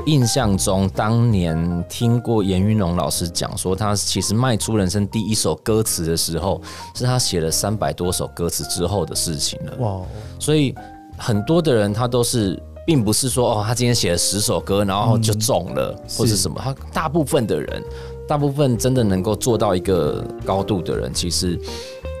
[0.00, 6.58] 我印象中，当年听过严云龙老师讲说，他其实迈出人生第一首歌词的时候，
[6.94, 9.76] 是他写了三百多首歌词之后的事情了。
[9.76, 10.00] 哇！
[10.38, 10.74] 所以
[11.18, 16.58] 很多的人他都是，并不是说哦，他今天写了十首歌，然后就中了，嗯、或者什么。
[16.64, 17.84] 他大部分的人，
[18.30, 21.58] 大部分真的能够做到一个高度的人，其实。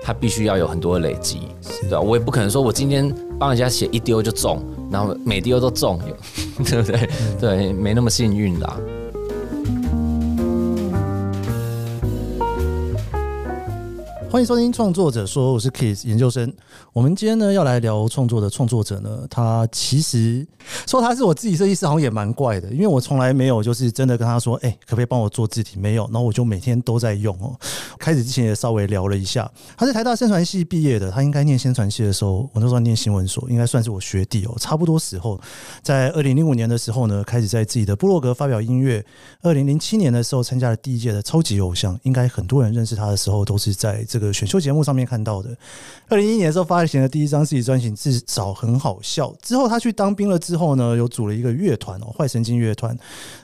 [0.02, 1.40] 他必须要有很多的累积，
[1.82, 2.00] 对吧？
[2.00, 4.58] 我也不可能说我今天帮人家写一丢就中，
[4.90, 6.00] 然后每丢都中，
[6.64, 7.08] 对不对？
[7.38, 8.80] 对，没那么幸运啦。
[14.30, 16.54] 欢迎收听创作者说，我是 Kiss 研究生。
[16.92, 20.46] 我们今天呢要来聊创作的创作者呢，他其实
[20.86, 25.80] 说他是我自己设计师，好像也蛮怪的，因为我从来没有就是真的跟他说，哎，可不可以帮我做字体？
[25.80, 27.58] 没有，然后我就每天都在用哦。
[27.98, 34.54] 开始之前也稍微聊了一下，他是台大宣传系毕业的，他应该念宣传系的时候，我那时候念新闻所，应该算是我学弟哦。
[34.60, 35.40] 差不多时候，
[35.82, 39.04] 在二零零五年的时候呢，开始在自己的部落格发表音乐。
[39.42, 44.19] 二零零七年的时候，参加了第一届的超级偶像，应该很多人认识他的时候，都是在这。
[44.20, 45.56] 个选秀节目上面看到的，
[46.08, 49.34] 二零一一年的时候发行的第一张自己专辑，至少很好笑。
[49.42, 52.96] 之后他去当兵了之后呢，有组了一个乐团哦，坏神经乐团。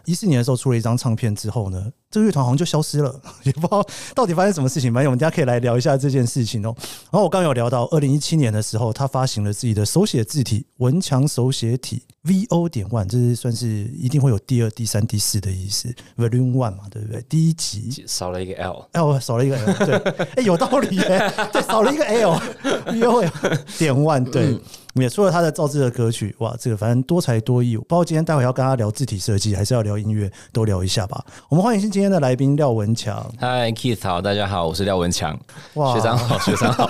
[0.05, 4.93] 一四年的时候出了一张唱片之后呢，这个乐团好像就消失了，也不知道到底发生什么事情。
[4.93, 6.75] 反正我们大家可以来聊一下这件事情哦。
[7.11, 17.23] 然后我刚有聊到二零一七年的时候，他发行了自己的手写字体文强手写体 VO 点 one，这是算是一定会有第二、第三、第四的意思，Volume One 嘛，对不对？
[17.29, 23.31] 第一集少了一个 L，L 少了一个 L，对，哎、欸，有道理耶，对，少了一个 L，VO
[23.79, 24.47] 点 one，对。
[24.47, 24.61] 嗯
[25.03, 27.77] 也出了他的造字的歌曲，哇，这个反正多才多艺。
[27.77, 31.25] 不知道今天待会要跟他聊字体设计，还是要聊音乐，都聊一下吧。
[31.49, 33.25] 我们欢迎今天的来宾廖文强。
[33.39, 35.39] 嗨，Keith 好，大家好，我是廖文强。
[35.75, 36.89] 哇，学长好， 学长好。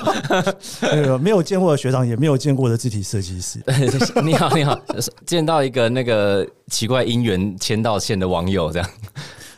[0.83, 3.61] 那个没有见过的学长，也没有见过的字体设计师。
[4.23, 4.79] 你好，你好，
[5.25, 8.89] 见到一个那个奇怪姻缘牵到线的网友，这样。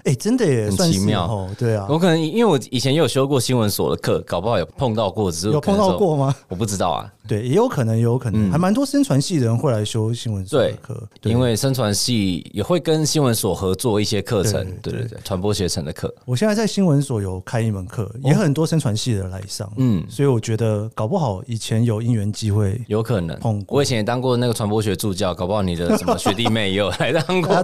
[0.05, 1.51] 哎、欸，真的也很奇妙哦。
[1.59, 6.35] 对啊，我可能因为我以前也有修过新闻所的课，搞不好有碰到过，只是有碰到过吗？
[6.49, 7.13] 我不知道啊。
[7.29, 11.09] 对，也有可能，也有可能，还蛮多生传系的人会来修新闻所的课。
[11.21, 14.67] 对，因为生传系也会跟新闻所合作一些课程。
[14.83, 16.13] 对对对，传播学程的课。
[16.25, 19.71] 我现在在新闻所有开一门课，也很多生传系的人来上。
[19.77, 23.77] 嗯，所以我觉得搞不好以前有因缘机会，有可能碰过。
[23.77, 27.55] 我以前也当过那个传播学助教，搞不好你的什么学弟妹也有来当过。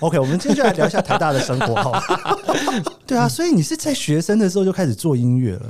[0.00, 2.36] OK，我们今天就来聊一下台大的生活哈。
[3.06, 5.62] 对啊，所以你是在学生的时候就开始做音乐了。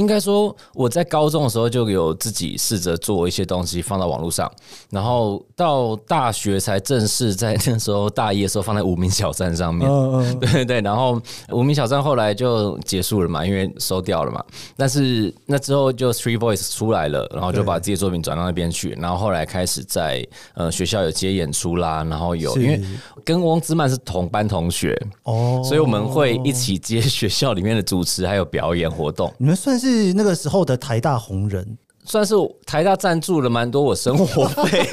[0.00, 4.50] 应该说，我在高中的时候就有自己试着做一些东西放到网络上，
[4.88, 9.86] 然后到大学才正式在那时候大一的时候放在无名小站上面。
[10.40, 14.42] 对对对，然后无名小站后来就结束了嘛，因为收掉了嘛。
[14.74, 22.80] 但是那之后就 Three Voice 出来了，然后就把自己的作品转到那边去，然后后来开始在呃学校有接演出啦，然后有因为
[23.22, 29.30] 跟翁之曼是同班同学哦，所以我们会一起接学校里面的主持还有表演活动。
[29.36, 29.89] 你们算是。
[29.90, 32.34] 是那个时候的台大红人，算是
[32.64, 34.88] 台大赞助了蛮多我生活费。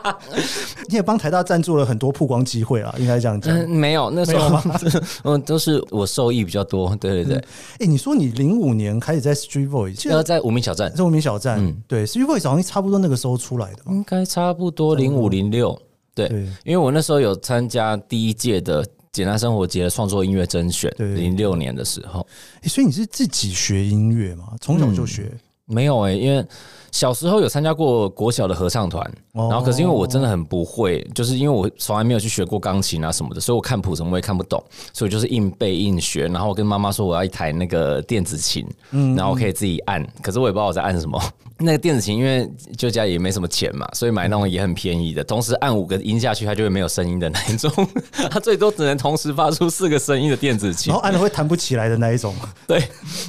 [0.88, 3.54] 你也帮台大赞助了很多曝光机会啊，应该这样讲。
[3.54, 4.60] 嗯，没有，那时候
[5.24, 6.94] 嗯都是我受益比较多。
[6.96, 7.36] 对对对。
[7.36, 11.58] 哎、嗯欸，你说你零五年开始在 Street Voice，要在无名小站，在无名小站。
[11.58, 15.78] 嗯，对，Street Voice 好像差不多那个时候出来的，应该差不多零五零六。
[16.14, 16.28] 对，
[16.64, 18.84] 因为我那时候有参加第一届的。
[19.12, 22.26] 简单生活节的创作音乐甄选，零六年的时候，
[22.62, 24.54] 欸，所以你是自己学音乐吗？
[24.60, 25.30] 从小就学？
[25.32, 26.44] 嗯，没有哎，欸，因为。
[26.90, 34.62] 小时候有参加过国小的合唱团，然后可是因为我真的很不会，就是因为我从来没有去学过钢琴啊什么的，所以我看谱什么我也看不懂，
[34.92, 36.26] 所以就是硬背硬学。
[36.28, 41.20] 然后我跟妈妈说我要一台那个电子琴，然后我可以自己按，可是我也不知道我在按什么。
[41.60, 47.68] 那个电子琴因为就家里也没什么钱嘛，所以买那种也很便宜的，同时按五个音下去它就会没有声音的那一种，
[48.30, 52.32] 它最多只能同时发出四个声音的电子琴，然后按了会弹不起来的那一种。
[52.68, 52.80] 对，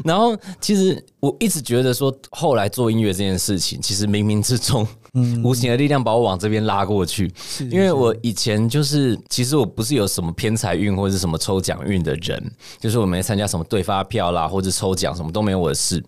[0.06, 3.58] 然后其实我一直觉得说后来做音乐这件事。
[3.59, 7.29] 事情其实冥冥之中，嗯， 无形的力量把我往这边拉过去。
[7.69, 16.01] 因为我以前就是，其实我不是有什么偏财运或者是什么抽奖运的人，就是我没参加什么对发票啦，或者抽奖什么都没有我的事。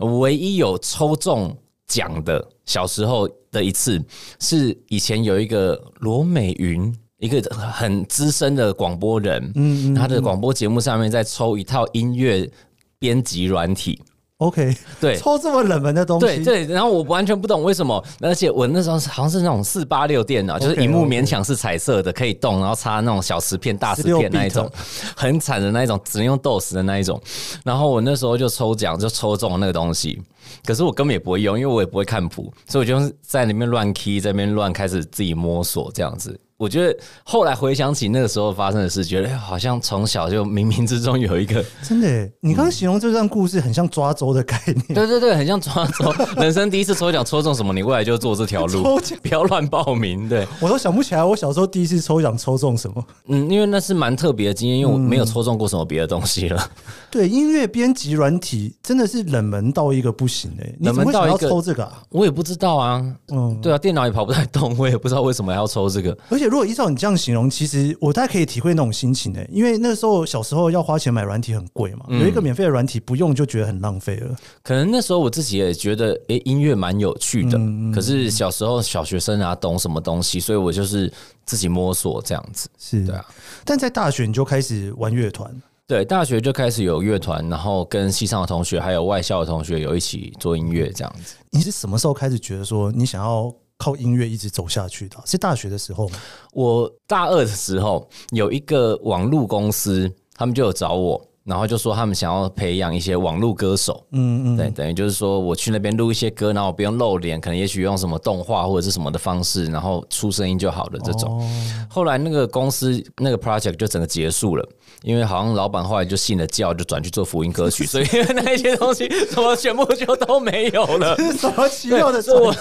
[0.00, 1.56] 唯一有抽中
[1.86, 4.02] 奖的，小时候的一次，
[4.40, 12.50] 是以前有一个罗美云，一个很资深的广播人，嗯，他的广播节目上面在抽一套音乐
[12.98, 14.02] 编辑软体。
[14.38, 24.70] OK， 对，抽这么冷门的东西，对对，然后我完全不懂为什么，而且我那时候好像是那种四八六电脑，就是荧幕勉强是彩色的，可以动，然后插那种小磁片、大磁片那一种，
[25.16, 27.18] 很惨的那一种，只能用 DOS 的那一种。
[27.64, 30.20] 然后我那时候就抽奖，就抽中了那个东西，
[30.66, 36.38] 可是我根本也不会用，因为我也不会看谱，所以我就在里面乱 key，在里面乱开始自己摸索这样子。
[36.58, 42.06] 我觉得后来回想起那个时候发生的事，觉得好像从小就冥冥之中有一个真的。
[42.40, 46.10] 你刚刚形容这段故事很像抓周的概念， 对对对，很像抓周。
[46.40, 50.26] 人生第一次抽奖抽中什么，你未来就做这条路， 抽奖不要乱报名。
[50.26, 53.04] 对，我都想不起来我小时候第一次抽奖抽中什么。
[53.28, 56.70] 嗯，因为那是蛮特别的经验，因为我没有抽中过什么别的东西了。
[57.10, 63.04] 对，音乐编辑软体真的是冷门到一个不行哎、欸，冷门到要抽这个、啊，我也不知道啊。
[63.30, 66.45] 嗯，对啊，电脑也跑不太动，我也不知道为什么要抽这个，而且。
[66.46, 69.50] 如果依照你这样形容，其实我大概可以体会那种心情呢、欸。
[69.52, 74.36] 因为那时候小时候要花钱买软体很贵嘛，嗯、有一个免费的软体不用就觉得很浪费了。
[74.62, 77.58] 可能那时候我自己也觉得，哎、欸，音乐蛮有趣的。
[77.58, 80.38] 嗯、可是小时候小学生啊，懂什么东西？
[80.40, 81.12] 所以我就是
[81.44, 82.68] 自己摸索这样子。
[82.78, 83.24] 是对啊。
[83.64, 85.50] 但在大学你就开始玩乐团？
[85.86, 91.36] 对，大学就开始有乐团，然后跟西上的同学还有外校的同学有一起做音乐这样子。
[91.50, 93.54] 你是什么时候开始觉得说你想要？
[93.78, 96.10] 靠音乐一直走下去的，是大学的时候？
[96.52, 101.22] 我大二的时候有一个网络公司，他们就有找我。
[101.46, 111.38] 然后就说他们想要培养一些网络歌手，嗯嗯，对，等于就是说我去那边录一些歌，然后我不用露脸，可能也许用什么动画或者是什么的方式，然后出声音就好了这种。
[111.38, 111.48] 哦、
[111.88, 114.68] 后来那个公司那个 project 就整个结束了，
[115.04, 121.16] 因为好像老板后来就信了教，就转去做福音歌曲，所以 那一些东西什么全部就都没有了。
[121.38, 122.20] 什么奇妙的？
[122.34, 122.54] 我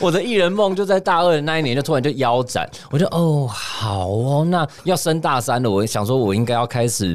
[0.00, 7.14] 我的艺人梦就在大二的那一年就突然就腰斩，我就哦好哦，那要升大三了，我想说我应该要开始。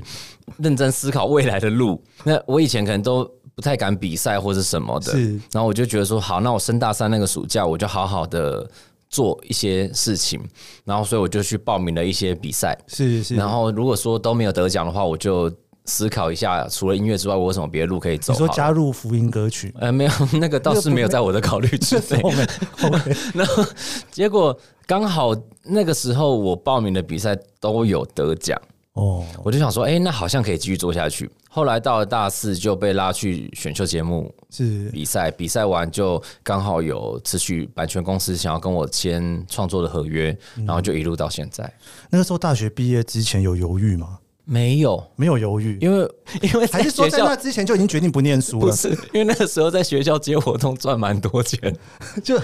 [0.58, 2.02] 认真思考未来的路。
[2.24, 3.24] 那我以前可能都
[3.56, 5.32] 不太敢比赛或者什么的，是。
[5.52, 8.70] 然后我就觉得说，好，那我升大三那个暑假，我就好好的
[9.10, 10.40] 做一些事情。
[10.84, 12.78] 然后，所以我就去报名了一些比赛。
[12.88, 13.36] 是是。
[13.36, 15.52] 然后，如果说都没有得奖的话，我就
[15.86, 18.34] 思考一下，除了音乐之外，我有什么别的路可以走？
[18.34, 19.74] 你说加入福音歌曲？
[19.80, 22.22] 呃，没有， 那个倒是没有在我的考虑之内。
[23.34, 23.64] 然后，
[24.12, 25.34] 结果刚好
[25.64, 28.60] 那个时候我报名的比赛都有得奖。
[28.96, 31.30] 哦，我就想说，哎、欸，那好像可以继续做下去。
[31.50, 41.70] 后来到了大四就被拉去选秀节目，是比赛，比赛完就刚好有持续版权公司想要跟我签创作的合约，然后就一路到现在。
[42.10, 44.18] 那个时候大学毕业之前有犹豫吗？
[44.46, 46.08] 没有，没有犹豫，因为
[46.42, 48.68] 因为还是说在那之前就已经决定不念书了。
[48.68, 51.76] 不是，因为那个时候在学校接活动赚蛮多钱，
[52.24, 52.38] 就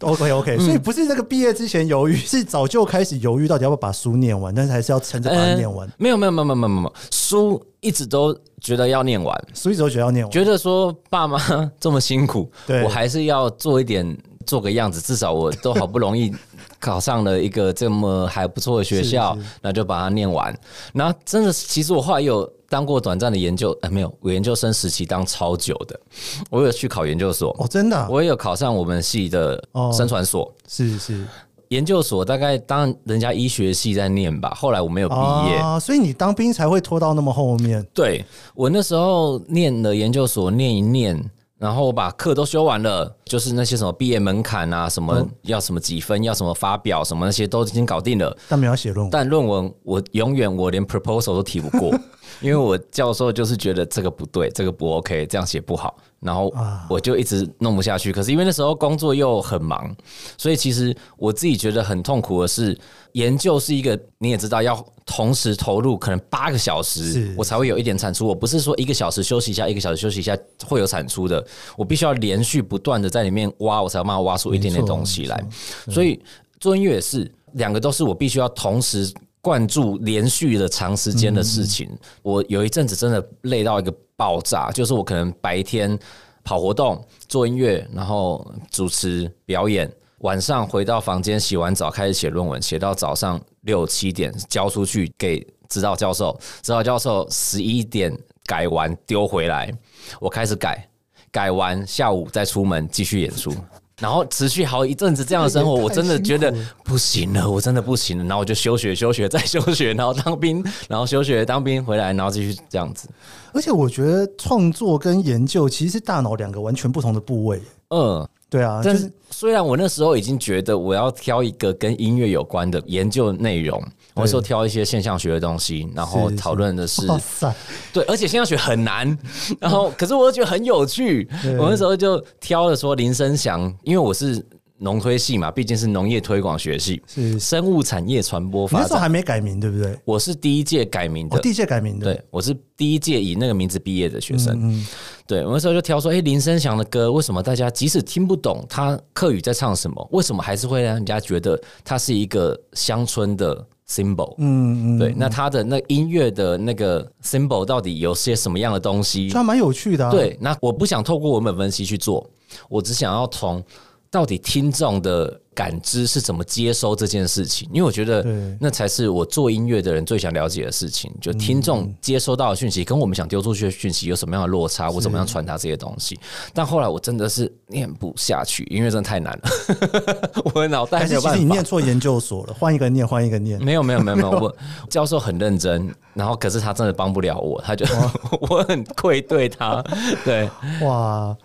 [0.00, 5.90] OK OK，所以不是那个毕业之前犹豫，是早就开始犹豫到底要不要把书念完，但是还是要撑着把它念完。
[5.96, 11.38] 没有没有没有没有没有没有，书一直都觉得要念完，书一直都觉得要念完，觉得说爸妈
[11.80, 12.50] 这么辛苦，
[12.84, 14.16] 我还是要做一点。
[14.46, 16.32] 做个样子，至少我都好不容易
[16.78, 20.56] 考上了一个这么还不错的学校，那就把它念完。
[20.92, 26.00] 然后真的，其实我后来有当过短暂的研究，哎，没有，我研究生时期当超久的，
[26.48, 27.54] 我有去考研究所。
[27.58, 28.08] 哦，真的啊？
[28.10, 30.44] 我也有考上我们系的生传所。
[30.44, 31.24] 哦，是是，
[31.68, 35.14] 研究所大概当人家医学系在念吧，后来我没有毕
[35.48, 37.86] 业啊，所以你当兵才会拖到那么后面。
[37.92, 41.30] 对，我那时候念了研究所，念一念。
[41.60, 48.34] 然后我把课都修完了，就是那些什么毕业门槛啊，什么要什么几分，要什么发表，什么那些都已经搞定了。
[48.48, 51.90] 但没有写论文，但论文我永远我连 proposal 都提不过，
[52.40, 55.94] 因为我教授就是觉得这个不对，这个不 OK，这样写不好。
[56.20, 56.50] 然后
[56.88, 59.94] 我就一直弄不下去，可是因为那时候工作又很忙，
[60.38, 62.78] 所以其实我自己觉得很痛苦的是，
[63.12, 64.74] 研究是一个你也知道要
[65.10, 68.24] 同时投入可能八个小时，我才会有一点产出。
[68.26, 71.44] 我不是说一个小时休息一下，一个小时休息一下会有产出的，
[71.76, 75.44] 我必须要连续不断的在里面挖，我才有办法挖出一点点东西来。
[75.88, 76.22] 所以
[76.60, 81.90] 做音乐也是，两个都是我必须要同时灌注连续的长时间的事情。
[82.22, 83.92] 我有一阵子真的累到一个。
[84.20, 85.98] 爆炸，就是我可能白天
[86.44, 99.72] 跑活动、做音乐，然后主持表演，晚上回到房间洗完澡开始写论文，写到早上六七点交出去给指导教授，指导教授十一点改完丢回来，
[100.20, 100.88] 我开始改，
[101.30, 103.54] 改完下午再出门继续演出。
[104.00, 106.50] 然后持续好一阵子这样的生活，我真的觉得
[106.82, 108.24] 不行了，我真的不行了。
[108.24, 113.10] 然后我就休学、休学再休学，然后当兵，然后休学当兵回来，然后继续这样子。
[113.52, 117.60] 而且我觉得创作跟研究其实是大脑两个完全不同的部位。
[117.90, 118.82] 嗯，对啊。
[118.84, 123.82] 但是虽然我那时候已经觉得我要挑一个跟音乐有关的研究内容。
[124.12, 127.06] 我说挑一些现象学的东西，然后讨论的是，
[127.90, 129.16] 对，而且现象学很难，
[129.58, 131.26] 然后可是我又觉得很有趣。
[131.58, 134.44] 我那时候就挑了说林生祥，因为我是
[134.82, 138.82] 农推系嘛，毕竟是农业推广学系，是生物产业传播发展。
[138.82, 139.94] 那时候还没改名，对不对？
[140.06, 142.06] 我是第一届改名的，哦、第一届改名的。
[142.06, 144.54] 对，我是第一届以那个名字毕业的学生。
[144.54, 144.86] 嗯，嗯，
[145.26, 153.54] 对，我那时候就挑说，哎、欸，林生祥的歌，为什么大家即使听不懂他客语在唱什么，为什么还是会让人家觉得他是一个乡村的
[153.86, 154.34] symbol？
[154.38, 159.28] 嗯嗯，对，那他的那音乐的那个 symbol 到底有些什么样的东西？
[159.28, 160.10] 他蛮有趣的、啊。
[160.10, 162.26] 对，那我不想透过文本分析去做，
[162.70, 163.62] 我只想要从。
[164.10, 167.68] 到底听众的感知是怎么接收这件事情？
[167.72, 168.24] 因为我觉得
[168.60, 171.12] 那才是我做音乐的人最想了解的事情。
[171.20, 174.90] 就听众接收到的讯息跟我们想丢出去的讯息有什么样的落差？
[174.90, 176.18] 我怎么样传达这些东西？
[176.54, 180.42] 但后来我真的是念不下去，因为真的太难了。
[180.54, 181.36] 我的脑袋没有办法。
[181.36, 183.62] 其实你念错研究所了，换一个念，换一个念。
[183.62, 184.56] 没有没有没有没有，我
[184.88, 187.84] 教授很认真，然后可是他真的帮不了我，他就
[188.48, 189.84] 我很愧对他。
[190.24, 190.48] 对，
[190.82, 191.36] 哇。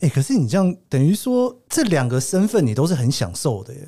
[0.00, 3.80] 哎、欸，可是你这样等于说这两个身份你都是很享受的耶。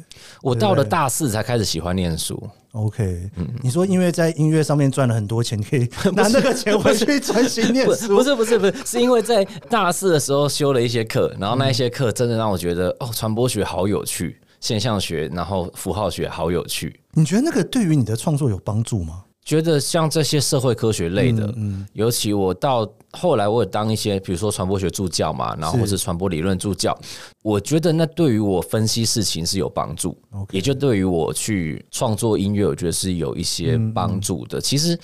[0.42, 2.42] 我到了大四才开始喜欢念书。
[2.72, 8.16] OK，嗯，你说因为在音乐上面赚了很多钱， 可以拿那个钱回去专心念书？
[8.16, 16.98] 不是不是不是，是因为在大四的时候修了一些课，然后那一些课真的让我觉得哦，传播学好有趣，现象学，然后符号学好有趣。
[17.12, 19.22] 你觉得那个对于你的创作有帮助吗？
[19.44, 26.98] 觉得像这些社会科学类的，嗯，尤其我到后来，我有当一些，比如说传播学助教嘛，然后或是传播理论助教，
[27.42, 30.16] 我觉得那对于我分析事情是有帮助，
[30.50, 34.60] 也就对于我去创作音乐，我觉得是有一些帮助的。
[34.60, 34.98] 其实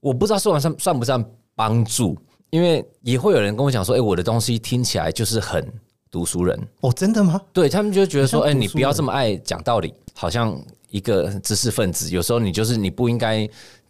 [0.00, 1.24] 我不知道说算算不算
[1.54, 2.16] 帮助，
[2.50, 5.66] 因为也会有人跟我讲说，哎，我的东西听起来就是很
[6.10, 7.40] 读书人哦，真的吗？
[7.52, 10.60] 对他们就觉得说，哎，你不要这么爱讲道理，好像。
[10.88, 13.46] 一个知识分子，有时候你就是你不应该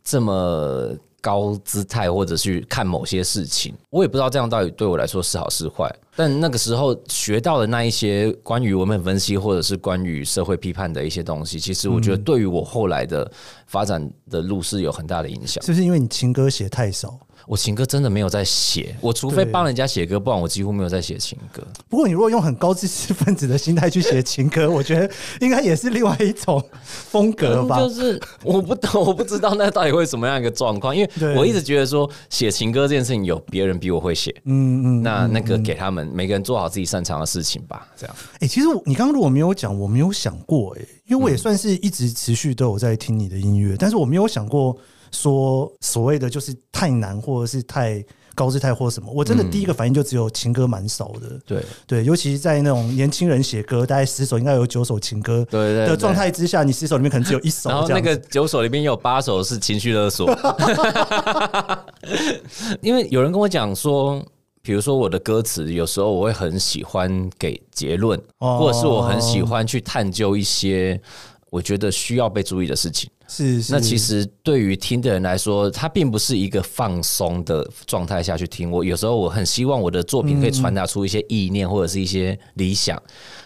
[0.07, 3.75] 这么高姿态，或者去看某些事情。
[3.91, 5.93] 我也不知道这样到底对我来说是好是坏。
[6.15, 13.29] 但那个时候学到的那一些关于文本分析，或者是关于社会批判的一些东西，其实我觉得对于我后来的
[13.67, 15.61] 发展的路是有很大的影响。
[15.65, 17.19] 是不是因为你情歌写太少？
[17.47, 21.63] 我情歌真的没有在写，我除非帮人家写歌，不然我几乎没有在写情歌。
[21.89, 25.09] 不过你如果用很高知识分子的心态去写情歌，我觉得
[25.41, 27.79] 应该也是另外一种风格吧。
[27.79, 38.17] 就是 我不懂，我不知道那到底会什么样一个状况，因为我一直觉得说写情歌这件事情有别人比我会写，嗯嗯，那那个给他们每个人做好自己擅长的事情吧，这样。
[38.41, 44.77] 哎，其实你刚刚如果没有讲，我没有想过哎，因为我也算是一直持续都有在听你的音乐，但是我没有想过。
[45.13, 51.41] 说所谓的就是太难，或者是太高姿态，或什么，我真的第一个反应就只有情歌蛮少的。
[51.47, 55.43] 对对，尤其在那种年轻人写歌，大概十首应该有九首情歌。
[55.51, 57.71] 的状态之下，你十首里面可能只有一首。
[57.71, 60.31] 然后那个九首里面有八首是情绪勒索。
[62.83, 64.23] 因为有人跟我讲说，
[64.61, 71.01] 比如说我的歌词，有时候我会很喜欢给结论，或者是我很喜欢去探究一些
[71.49, 73.09] 我觉得需要被注意的事情。
[73.29, 78.71] 是，是，那其实对于听的人来说，他并不是一个放松的状态下去听。
[78.71, 83.01] 我有时候我很希望我的作品可以传达出一些意念或者是一些理想。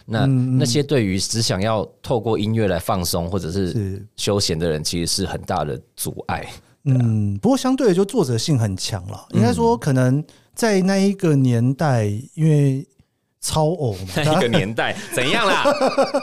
[0.06, 6.46] 那那些对于只想要透过音乐来放松或者是休闲的人，其实是很大的阻碍。
[6.84, 9.26] 嗯，不过相对的，就作者性很强了。
[9.30, 10.22] 应该说，可能
[10.54, 12.86] 在那一个年代，因为。
[13.40, 15.64] 超偶嘛，那 一个年代 怎样啦？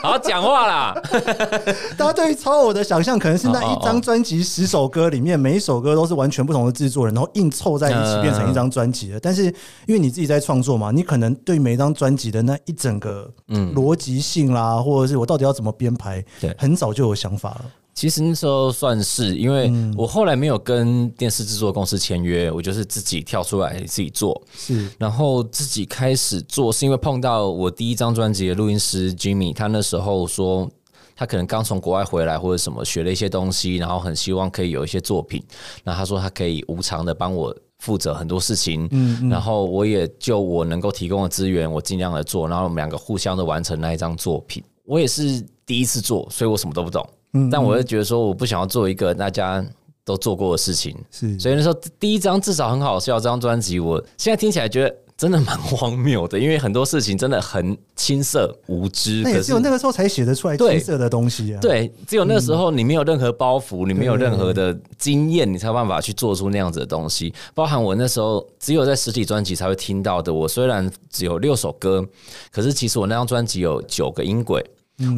[0.03, 1.01] 好好讲话啦！
[1.97, 9.19] 大家对于超偶的想象，可能是那一张专辑十首歌里面，每一首歌都是完全不同的制作人，然后硬凑在一起变成一张专辑的。
[9.19, 9.45] 但是
[9.87, 13.27] 因为你自己在创作嘛，你可能对每一张专辑的那一整个
[13.73, 16.23] 逻辑性啦，或者是我到底要怎么编排，
[16.57, 17.65] 很早就有想法了。
[17.97, 24.39] 其实那时候算是，因为我后来没有跟电视制作公司签约，我就是自己跳出来自己做。
[24.55, 30.69] 是，然后自己开始做，是因为碰到我第一张专辑的录音师 Jimmy，他那时候说
[31.15, 35.43] 他可能刚从国外回来或者什么，学了一些东西，然后很希望可以有一些作品。
[35.83, 44.63] 那他说他可以无偿的帮我负责很多事情，嗯，然后我也就我能够提供的资源，我尽量的做，然后我们两个互相的完成那一张作品。
[44.85, 47.03] 我也是第一次做，所以我什么都不懂。
[47.51, 49.63] 但我就觉得说，我不想要做一个大家
[50.05, 61.59] 都做过的事情，是，所以那时候第一张至少很好笑，这张专辑我现在听起来觉得真的蛮荒谬的，因为很多事情真的很青涩无知，那也只有那个时候才写得出来青涩的东西啊。
[61.59, 67.33] 对，只有那个时候你没有任何包袱，你没有任何的经验，你才有办法去做出那样子的东西。
[67.53, 72.05] 包含我那时候只有在实体专辑才会听到的，我虽然只有六首歌，
[72.51, 74.63] 可是其实我那张专辑有九个音轨。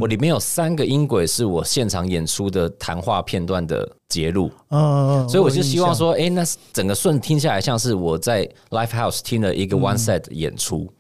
[0.01, 6.43] 我里面有三个音轨是我现场演出的谈话片段的截录，所以我就希望说，哎，那
[6.73, 10.91] 整个顺听下来像是我在 Live House 听了一个 One Set 演出，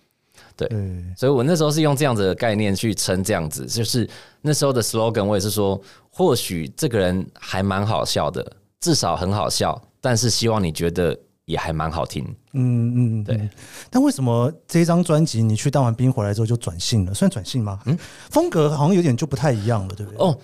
[0.55, 0.69] 对，
[1.17, 4.09] 所以我那时候是用这样子的概念去称这样子，就是
[4.41, 11.17] 那时候的 slogan，我也是说，或许这个人还蛮好笑的，至少很好笑，但是希望你觉得
[11.49, 12.23] 也还蛮好听。
[12.53, 13.49] 嗯嗯，对。
[13.89, 17.13] 但为什么这张专辑你去当完兵回来之后就转性了？
[17.13, 17.79] 算转性吗？
[17.85, 17.97] 嗯，
[18.29, 20.19] 风格好像有点就不太一样了，对不对？
[20.19, 20.37] 哦。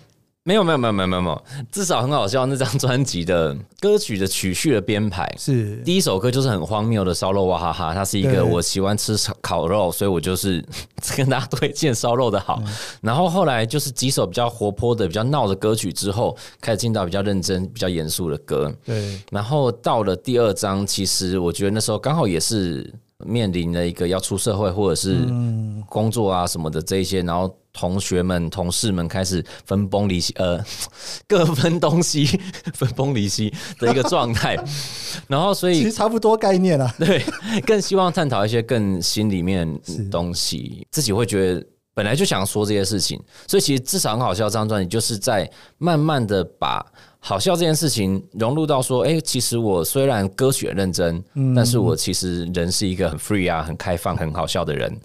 [0.48, 2.46] 没有没有没有没有没有，至少很好笑。
[2.46, 10.64] 那张专辑的歌曲的曲序的编排是第一首歌就是很荒谬的烧肉哇哈哈，它是一个我喜欢吃烤肉，所以我就是
[11.18, 12.62] 跟大家推荐烧肉的好。
[13.02, 18.72] 然后后来就是几首比较活泼的、比较闹的歌曲之后，开始进到比较认真、比较严肃的歌。
[18.86, 22.94] 对，然后到了第二章，其实我觉得那时候刚好也是
[23.26, 25.26] 面临了一个要出社会或者是
[25.88, 27.56] 工作啊什么的这一些，然后。
[27.78, 30.58] 同学们、同事们开始分崩离析，呃，
[31.28, 32.26] 各分东西，
[32.74, 34.56] 分崩离析的一个状态。
[35.28, 36.96] 然后，所以其实差不多概念啊。
[36.98, 37.22] 对，
[37.68, 39.68] 更希望探讨一些更心里面
[40.10, 43.22] 东西，自己会觉得本来就想说这些事情。
[43.46, 44.46] 所以，其实至少很好笑。
[44.46, 46.82] 这张专辑就是在慢慢的把
[47.28, 51.24] 好笑这件事情融入到说，哎，其实我虽然歌曲很认真，
[51.56, 54.96] 但是我其实人是一个很 free 啊、很开放、很好笑的人。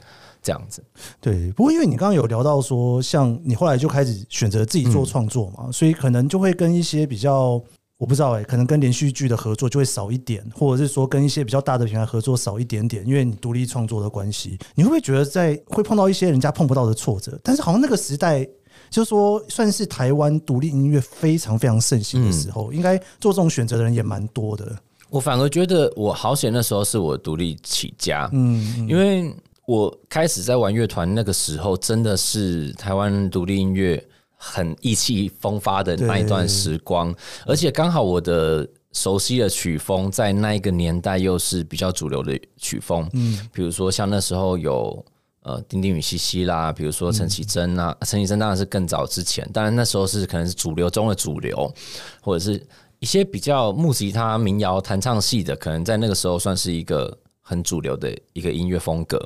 [0.42, 0.82] 这样子，
[1.20, 1.52] 对。
[1.52, 7.62] 不过因为你刚刚有聊到说，像你后来就开始选择自己做创作嘛，嗯、所以可能就会跟一些比较，
[7.98, 17.38] 我不知道哎、欸，可能跟连续剧的合作就会少一点，或者是说跟一些比较大的品牌合作少一点点，因为你独立创作的关系，你会不会觉得在会碰到一些人家碰不到的挫折？
[17.44, 18.48] 但是好像那个时代，
[18.90, 24.76] 就是说算是台湾独立音乐非常非常盛行的时候，嗯、应该做这种选择的人也蛮多的。
[25.08, 28.88] 我反而觉得我好险，那时候是我独立起家，嗯，嗯。
[28.88, 29.34] 因为。
[29.66, 34.04] 我开始在玩乐团那个时候，真的是台湾独立音乐
[34.34, 37.14] 很意气风发的那一段时光，
[37.46, 45.04] 而且刚好我的熟悉的曲风在那一个年代又是比较主流的曲风，嗯，比如说像那时候有
[45.42, 51.72] 呃丁丁与西西啦，比如说陈绮贞啊，陈绮贞当然是更早之前，当然那时候是可能是主流中的主流，
[52.20, 52.60] 或者是
[52.98, 57.16] 一些比较木吉他民谣弹唱系的，可能在那个时候算是一个。
[57.42, 59.20] 很主流的一个音乐风格。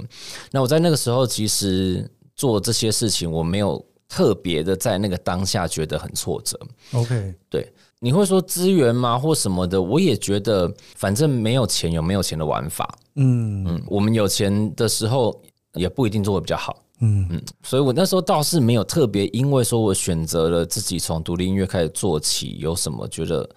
[0.51, 6.59] 那我在那个时候，其实做这些事情，我没有特别的在那个当下觉得很挫折。
[6.93, 9.83] OK，对，你会说资源吗，或什么的？
[9.83, 12.97] 我也觉得，反正没有钱，有没有钱的玩法。
[13.17, 15.43] 嗯嗯，我们有钱的时候，
[15.75, 16.83] 也不一定做的比较好。
[17.01, 23.49] 嗯嗯，所以我那时候倒是没有特别，因为说我选择了自己从独立音乐开始做起，有什么觉得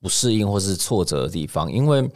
[0.00, 2.08] 不适应或是挫折的地方，因为。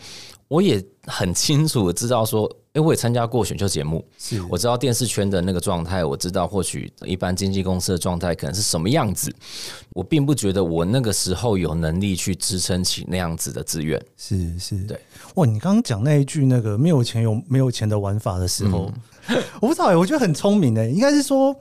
[0.50, 9.32] 我也很清楚的知道说，哎、欸，我也参加过选秀节目，是我知道电视圈的那个状态，我知道或许一般经纪公司的状态可能是什么样子。
[9.90, 14.04] 我并不觉得我那个时候有能力去支撑起那样子的资源。
[14.16, 14.98] 是是，对。
[15.36, 19.02] 哇，你刚刚讲那一句那个没有钱有没有钱的玩法的时候，嗯、
[19.60, 21.54] 我不知道哎、欸，我觉得很聪明哎、欸，应该是说，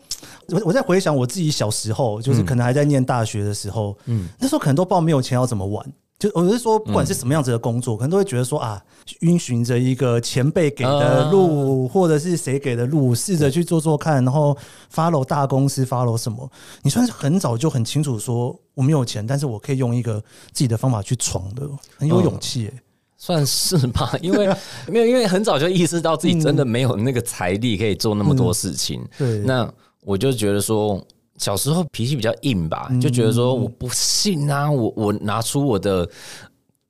[0.47, 5.85] 我我在回想我自己小时候，就是可能还在念大学的时候，嗯，那时候可能都不知道没有钱要怎么玩。
[6.17, 14.57] 就我是说，不管是什么样子的工作，嗯、可能都会觉得说啊，遵循着一个前辈给的路，呃、或者是谁给的路，试着去做做看，然后
[14.93, 16.51] follow 大公司 follow 什么。
[16.81, 20.19] 你算是很早就很清楚说，我没有钱，但是我可以用一个
[20.51, 21.65] 自己的方法去闯的，
[21.97, 22.73] 很有勇气诶。
[23.19, 24.47] 算是吧， 因为
[24.87, 28.99] 没有，因为很早就意识到自己真的没有那个财力可以做那么多事情。
[29.19, 29.71] 嗯、对，那
[30.03, 30.99] 我就觉得说。
[31.37, 36.05] 小时候脾气比较硬吧，就觉得说我不信啊，我我拿出我的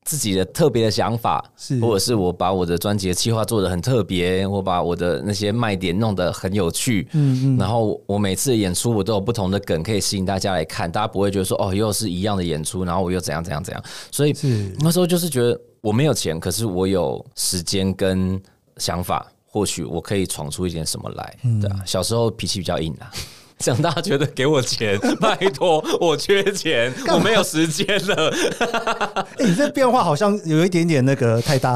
[0.03, 1.79] 自己的特别的想法，是。
[1.79, 14.35] 或者是我把我的专辑的企划做得很特别，我把我的那些卖点弄得很有趣，嗯嗯，然后我每次演出我都有不同的梗可以吸引大家来看，大家不会觉得说哦又是一样的演出，然后我又怎样怎样怎样，所以
[14.79, 18.41] 那时候就是觉得我没有钱，可是我有时间跟
[18.77, 23.11] 想法，或许我可以闯出一点什么来，对啊，小时候脾气比较硬啊。
[23.59, 28.29] 长大觉得给我钱，拜托，我缺钱，我没有时间了。
[29.35, 31.75] 欸，你这变化好像有一点点那个太大，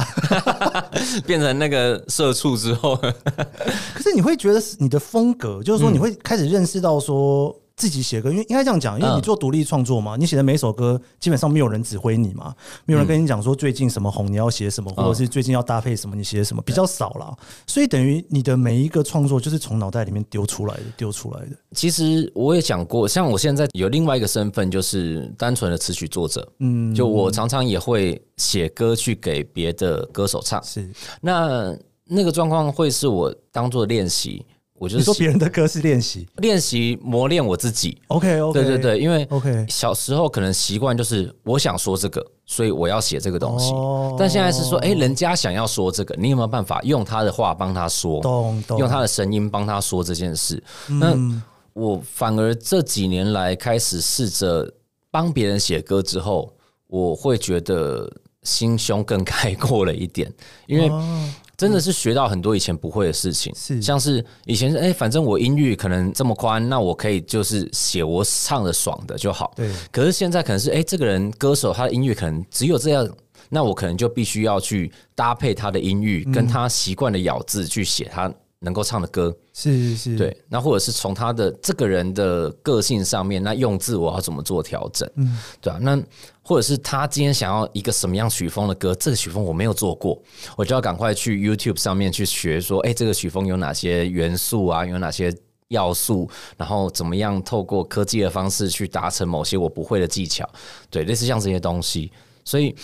[1.27, 2.95] 变成那个社畜之后。
[2.95, 7.53] 可是你会觉得你的风格，就是说你会开始认识到说。
[7.75, 12.53] 自己写歌，因为应该这样讲，因为你做独立创作嘛，你写的每首歌基本上没有人指挥你嘛，
[12.85, 17.35] 没有人跟你讲说最近什么红你要写什么，或者是最近要搭配什么你写什么，比较少啦。
[17.65, 21.57] 所以等于你的每一个创作就是从脑袋里面丢出来的，丢出来的。
[21.71, 26.47] 其实我也讲过，像我现在有另外一个身份，就是单纯的词曲作者。
[26.59, 30.63] 嗯，就我常常也会写歌去给别的歌手唱。
[30.63, 30.87] 是，
[31.21, 34.45] 那那个状况会是我当做练习。
[34.83, 37.97] 我就是说别人的歌是练习，练习磨练我自己。
[38.07, 43.71] OK OK，对对对，因为 OK 小时候可能习惯就是我想说这个，所以我要写这个东西。
[43.71, 48.19] 哦、但现在是说，哎，人家想要说这个，你有没有办法用他的话帮他说？
[48.19, 50.61] 懂懂，用他的声音帮他说这件事。
[50.89, 54.69] 嗯、那我反而这几年来开始试着
[55.09, 56.53] 帮别人写歌之后，
[56.87, 60.29] 我会觉得心胸更开阔了一点，
[60.67, 60.89] 因为。
[60.89, 69.53] 哦真的是学到很多以前不会的事情，是像是以前是哎，反正我音域可能这么宽，那我可以就是写我唱的爽的就好。
[69.55, 69.71] 对。
[69.91, 73.07] 可是现在可能是哎，这个人歌手他的音域可能只有这样，
[73.49, 79.35] 那我可能就必须要去搭配他的音域，跟他习惯的咬字去写他能够唱的歌。
[79.53, 80.17] 是是是。
[80.17, 80.35] 对。
[80.49, 85.07] 那或者是从他的这个人的个性上面，那用字我要怎么做调整？
[85.15, 86.01] 嗯，对啊，那。
[86.45, 90.21] 或者是他今天想要一个什么样曲风的歌，这个曲风我没有做过，
[90.57, 95.33] 我就要赶快去 YouTube 上面去学，说，哎，这个曲风有哪些元素啊，有哪些
[95.69, 100.45] 要素，然后怎么样透过科技的方式去达成某些我不会的技巧，
[100.89, 102.11] 对，类似像这些东西，
[102.43, 102.75] 所以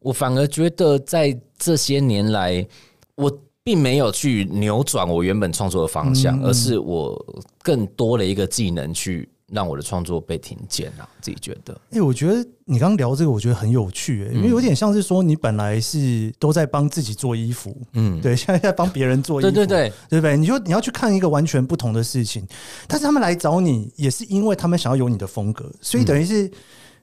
[0.00, 2.66] 我反而觉得在这些年来，
[3.14, 3.30] 我
[3.68, 7.22] 并没有去扭转我原本创作的方向，而是我
[7.62, 9.28] 更多了一个技能去。
[9.50, 11.72] 让我的创作被听见啊，自己觉得。
[11.90, 20.36] 哎、欸，我觉得你刚刚聊这个，我觉得很有趣、欸，因为有点像是说，你本来是都在帮自己做衣服，嗯，对，现在在帮别人做衣服，对对对，对不对？
[20.36, 22.46] 你就你要去看一个完全不同的事情，
[22.86, 26.50] 但是他们来找你，也是因为他们想要有你的风格，所以等于是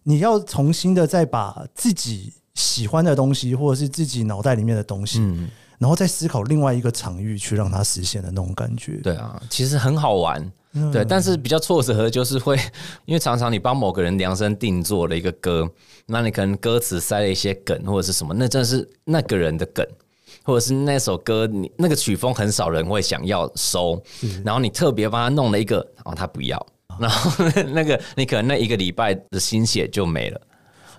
[0.04, 8.98] 你要重新的再把自己喜欢的东西，或者是自己脑袋里面的东西，嗯，然后再思考另外一个场域去让它实现的那种感觉。
[9.04, 10.52] 对啊，其实很好玩。
[10.92, 12.58] 对，但是比较挫折的就是会，
[13.06, 15.66] 因为常常你帮某个人量身定做了一个歌，
[16.06, 19.88] 那你可能歌词塞了一些梗或者是什么，那真的是那个人的梗，
[20.44, 24.04] 或者是那首歌你那个曲风很少人会想要收，
[24.44, 26.68] 然后你特别帮他弄了一个，然后他不要，
[27.00, 30.42] 然后那个你可能那一个礼拜的心血就没了。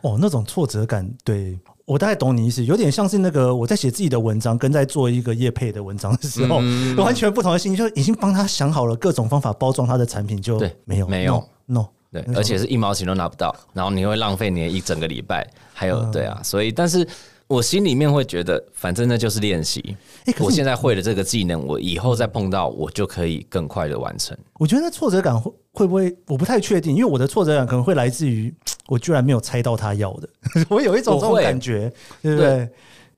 [0.01, 1.59] 哦，那种挫折感，对。
[1.87, 11.42] 我大概懂你意思，有点像是那个我在写自己的文章，跟在做一个业配的文章的时候，嗯、完全不同的心情，就已经帮他想好了各种方法包装他的产品，就没有没有。
[11.64, 17.07] no, no 对，而且是一毛钱都拿不到，然后你会浪费你的一整个礼拜，还有对啊，所以但是。
[17.48, 19.96] 我心里面会觉得，反正那就是练习。
[20.40, 24.37] 我现在会了这个技能，我以后再碰到，我就可以更快的完成。
[24.54, 26.16] 我觉得那挫折感会会不会？
[26.26, 28.52] 我不太确定，因为我的挫折感可能会来自于
[28.88, 30.28] 我居然没有猜到他要的，
[30.68, 32.68] 我有一种这种感觉，对不对？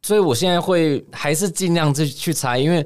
[0.09, 2.83] 所以，我现在会还是尽量去去猜，因为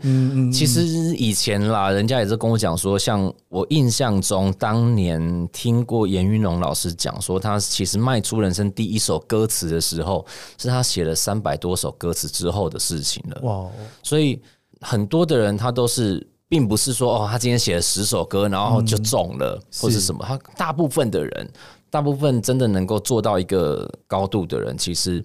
[0.50, 0.82] 其实
[1.14, 10.26] 以前啦，人家也是跟我讲说，像我印象中，当年听过严云龙老师讲说，他其实迈出人生第一首歌词的时候，
[10.58, 13.40] 是他写了三百多首歌词之后的事情了。
[13.42, 13.70] 哇！
[14.02, 14.42] 所以
[14.80, 20.24] 很多的人他都是，并不是说哦，他今天写了十首歌，然后就中了，或是什么。
[20.26, 21.48] 他大部分的人，
[21.88, 25.24] 大部分真的能够做到一个高度的人，其实。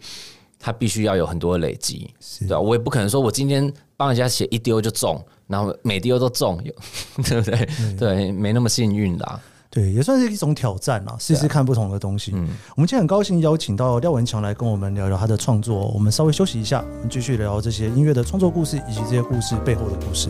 [0.60, 2.60] 他必须要有很多的累积，对吧？
[2.60, 6.58] 我也不可能说我今天帮人家写一丢就中，然后每丢都中，
[7.24, 7.70] 对不对？
[7.98, 9.39] 对，没那么幸运啦。
[9.70, 12.32] 对，也算是一种挑战啦，试试看不同的东西。
[12.34, 15.89] 嗯，我们今天很高兴邀请到廖文强来跟我们聊聊他的创作。
[15.89, 20.30] 我们稍微休息一下，我们继续聊这些音乐的创作故事以及这些故事背后的故事。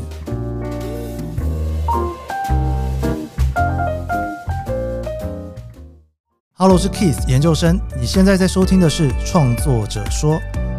[6.60, 7.80] Hello，我是 Keith 研究生。
[8.02, 10.34] 你现在在收听的是《创作者说》。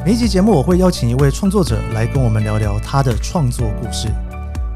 [0.04, 4.08] 每一集节目，我会邀请一位创作者来跟我们聊聊他的创作故事。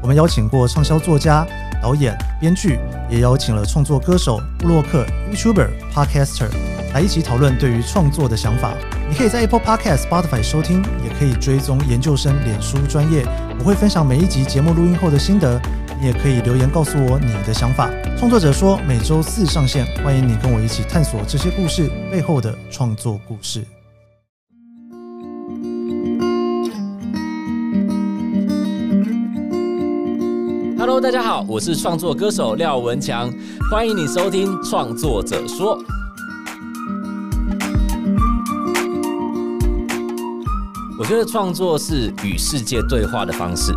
[0.01, 1.45] 我们邀请过畅销作家、
[1.81, 6.47] 导演、编剧，也邀请了创作歌手、布洛克、YouTuber、Podcaster
[6.93, 8.71] 来一起讨论对于创作的想法。
[9.09, 13.25] 你可以在 Apple Podcast、Spotify 收听，也可以追踪研究生脸书专业。
[13.59, 15.61] 我会分享每一集节目录音后的心得。
[16.03, 17.89] 你也可以留言告诉我你的想法。
[18.17, 23.63] 创作者说每周四上线，欢迎你跟我一起探索这些故事背后的创作故事。
[30.77, 33.31] Hello，大家好，我是创作歌手廖文强，
[33.71, 35.79] 欢迎你收听《创作者说》。
[40.99, 43.71] 我觉得创作是与世界对话的方式。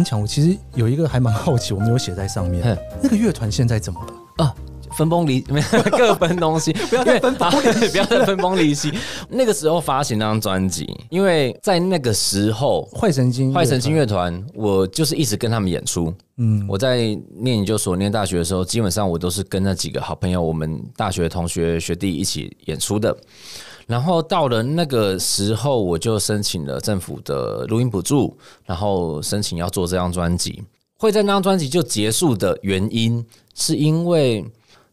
[0.00, 2.78] 文强，我其实有一个还蛮好奇，我没有写在上面。
[3.02, 4.44] 那个乐团现在怎么了？
[4.44, 4.54] 啊，
[4.96, 8.90] 分崩离没有 各分东西，不要再分崩离析， 不要再分崩离析。
[9.28, 16.12] 那个时候发行那张专辑，因为在那个时候，坏神经坏神经乐团，我就是一直跟他们演出。
[16.38, 16.96] 嗯，我在
[17.36, 23.14] 念研究所、念大学的时候，基本上我都是跟那几个好朋友，我们大学同学学弟一起演出的。
[23.90, 30.62] 然后到了那个时候，我就申请了政府的录音补助，然后申请要做这张专辑。
[30.96, 34.46] 会在那张专辑就结束的原因，是因为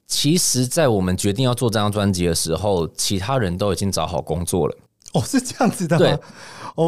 [0.08, 4.76] 其实，在我们决定要做这张专辑的时候，其他人都已经找好工作了。
[5.14, 5.96] 哦，是这样子的。
[6.00, 6.18] 对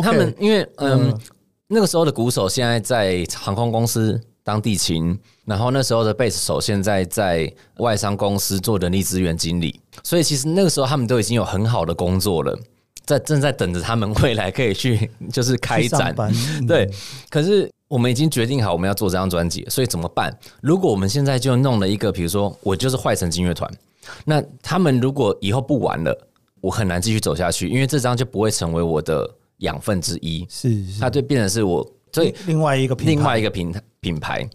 [0.02, 1.20] 他们因为嗯，嗯，
[1.68, 4.20] 那个时候的鼓手现在在航空公司
[4.50, 9.80] 当地勤，然后那时候的贝斯手现在在外商公司做人力资源经理。
[10.04, 12.58] 所以其实那个时候他们都已经有很好的工作了，
[13.06, 16.16] 在正在等着他们未来可以去就是开展。
[16.68, 16.90] 对，
[17.30, 20.36] 可是我们已经决定好我们要做这张专辑，所以怎么办？
[20.62, 23.72] 如果我们现在就弄了一个，比如说我就是坏神经乐团，
[24.26, 26.28] 那他们如果以后不玩了，
[26.60, 30.44] 我很难继续走下去，因为这张就不会成为我的养分之一。
[30.50, 34.48] 是，它就变成是我所以另外一个另外一个品品牌。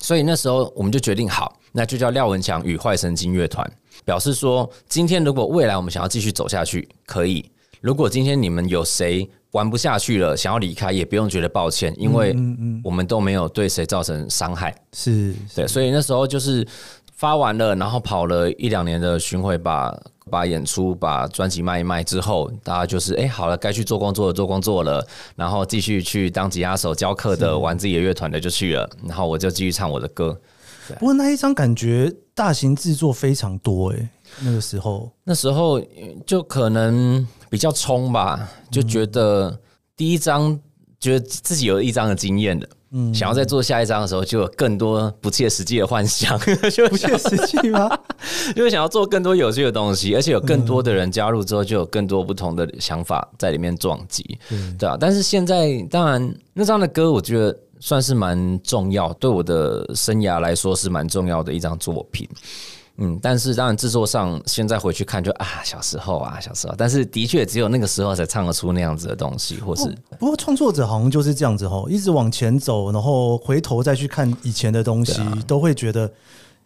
[0.00, 3.68] 所以那时候我们就决定好，那就叫廖文强与坏神经乐团。
[4.04, 7.50] 表示说，今天如果未来我们想要继续走下去，可以。
[7.80, 12.34] 如果今天你们有谁玩不下去了，想要离开，也不用觉得抱歉，因为
[12.82, 14.74] 我们都没有对谁造成伤害。
[14.92, 15.66] 是，对。
[15.66, 16.66] 所以那时候就是
[17.14, 19.96] 发完了，然后跑了一两年的巡回，把
[20.30, 30.38] 把演出、把专辑卖一卖之后，大家就是哎、欸，好了，该去做工作的做工作了，然后继续去当吉他手、教课的、玩自己的乐团的就去了，然后我就继续唱我的歌。
[30.98, 34.08] 不过那一张感觉大型制作非常多哎、欸，
[34.42, 35.10] 那个时候。
[35.24, 35.80] 那时候
[36.26, 39.58] 就可能比较冲吧，就觉得
[39.96, 40.58] 第一张
[41.00, 46.38] 觉得自己有一张的经验的，嗯，想要再做下一张的时候，就有更多不切实际的幻想，
[46.72, 47.90] 就不切实际吗？
[48.56, 54.96] 就想要做更多有趣的东西，而且有更多的人加入之后，就有更多不同的想法在里面撞击，嗯对啊。
[54.98, 57.54] 但是现在当然那张的歌，我觉得。
[57.80, 62.26] 算是蛮重要，对我的生涯来说是蛮重要的一张作品。
[62.96, 66.74] 嗯，但是当然制作上，现在回去看就啊，小时候啊，小时候。
[66.78, 76.10] 但是的确只有那个时候才唱得出那样子的东西，或是不过创作者好像就是这样子哦，一直往前走，然后回头再去看以前的东西，都会觉得。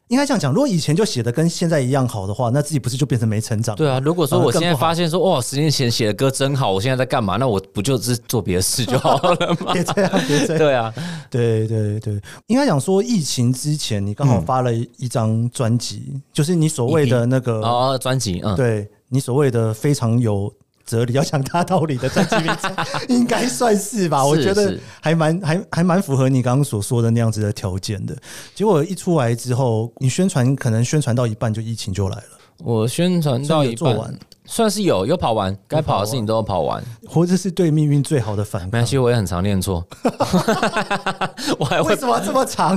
[0.09, 3.77] 应该这样讲，如果以前就写的跟现在一样好的话，那自己不是就变成没成长？
[3.77, 7.37] 对啊，如果说我现在发现说，哇，十年前写的歌真好，我现在在干嘛？
[7.37, 9.73] 那我不就是做别的事就好了吗？
[9.75, 10.59] 别这样，别这样。
[10.59, 10.95] 对啊，
[11.31, 20.53] 对对对，应该讲说，疫情之前你刚好发了一张专辑，嗯、就是你所谓的那个哦专辑，嗯，对你所谓的非常有。
[20.89, 22.75] 哲理要讲大道理的专辑名称，
[23.09, 24.25] 应该算是吧？
[24.27, 28.17] 我觉得还蛮还还蛮符合你刚刚所说的那样子的条件的。
[28.55, 32.39] 结果一出来之后，你宣传可能宣传到一半就疫情就来了。
[32.65, 34.19] 我宣传到一半。
[34.51, 38.69] 算是有有跑完，该跑的事情都有跑完，活着是对命运最好的反抗。
[38.69, 39.87] 没关系，我也很常念错，
[41.61, 42.75] 我还会为什么这么长？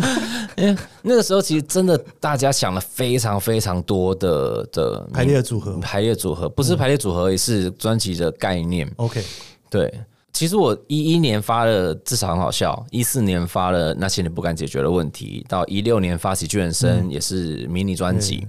[0.58, 6.50] 因为那个时候其实真的大家想了非常非常多的的排列组合，排列组合。
[6.50, 8.86] 不是排列组合，也是专辑的概念。
[8.98, 9.24] OK，
[9.70, 9.92] 对，
[10.34, 18.46] 其实我一一年发了至少很好笑，一四年发了那些你不敢解决的问题，到一六年发喜剧人生也是迷你专辑，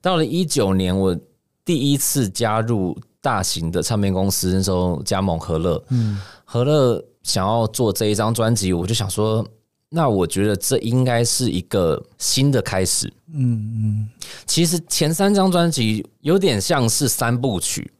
[0.00, 1.18] 到了一九年我。
[1.64, 9.42] 第一次加入大型的唱片公司，那时候加盟和乐，嗯，和乐想要做这一张专辑，我就想说，
[9.88, 14.08] 那我觉得这应该是一个新的开始，嗯嗯。
[14.44, 17.90] 其实前三张专辑有点像是三部曲，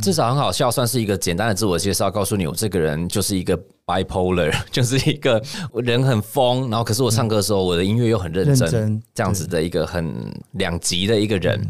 [0.00, 5.42] 至少很好笑，算是一个简单的自我介绍，告诉你我这个人就是一个 bipolar， 就是一个
[5.74, 10.14] 人很疯，然后可是我唱歌的时候，我的音乐又很认真，这样子的一个很
[10.52, 11.60] 两极的一个人。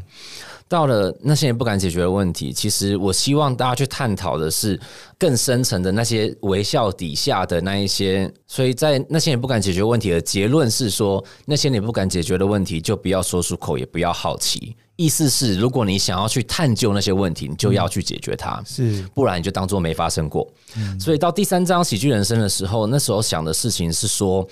[0.73, 4.81] 到了那些人不敢解决的问题，其实我希望大家去探讨的是
[5.19, 8.33] 更深层的那些微笑底下的那一些。
[8.47, 14.75] 所以在那些人不敢解决问题的结论是说，那些你不敢解决的问题就不要说出口，也不要好奇。
[14.97, 20.51] 意思是，如果你想要去探究那些问题，你就要去解决它，是不然你就当做没发生过。
[20.99, 24.49] 所以到第三章喜剧人生的时候，那时候想的事情是说。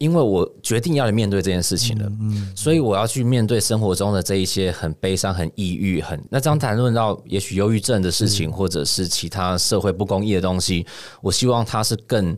[0.00, 10.86] 因为我决定要来面对这件事情了，嗯嗯、所以我要去面对生活中的这一些很悲伤、很抑郁、很那这样谈论到也许忧郁症的事情，或者是其他社会不公义的东西，
[11.20, 12.34] 我希望它是更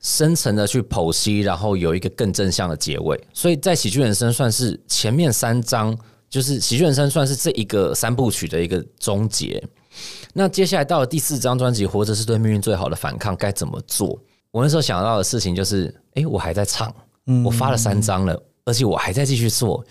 [0.00, 3.16] 深层的去剖析，然后有一个更正向的结尾。
[3.32, 5.96] 所以在喜剧人生算是前面三章，
[6.28, 9.62] 就是喜剧人生算是这一个三部曲的一个终结。
[10.34, 14.20] 那接下来到了第四张专辑《活着是对命运最好的反抗》，该怎么做？
[14.56, 16.90] 我那时候想到的事情就是，哎，我还在唱，
[17.44, 19.84] 我发了三张了，而且我还在继续做。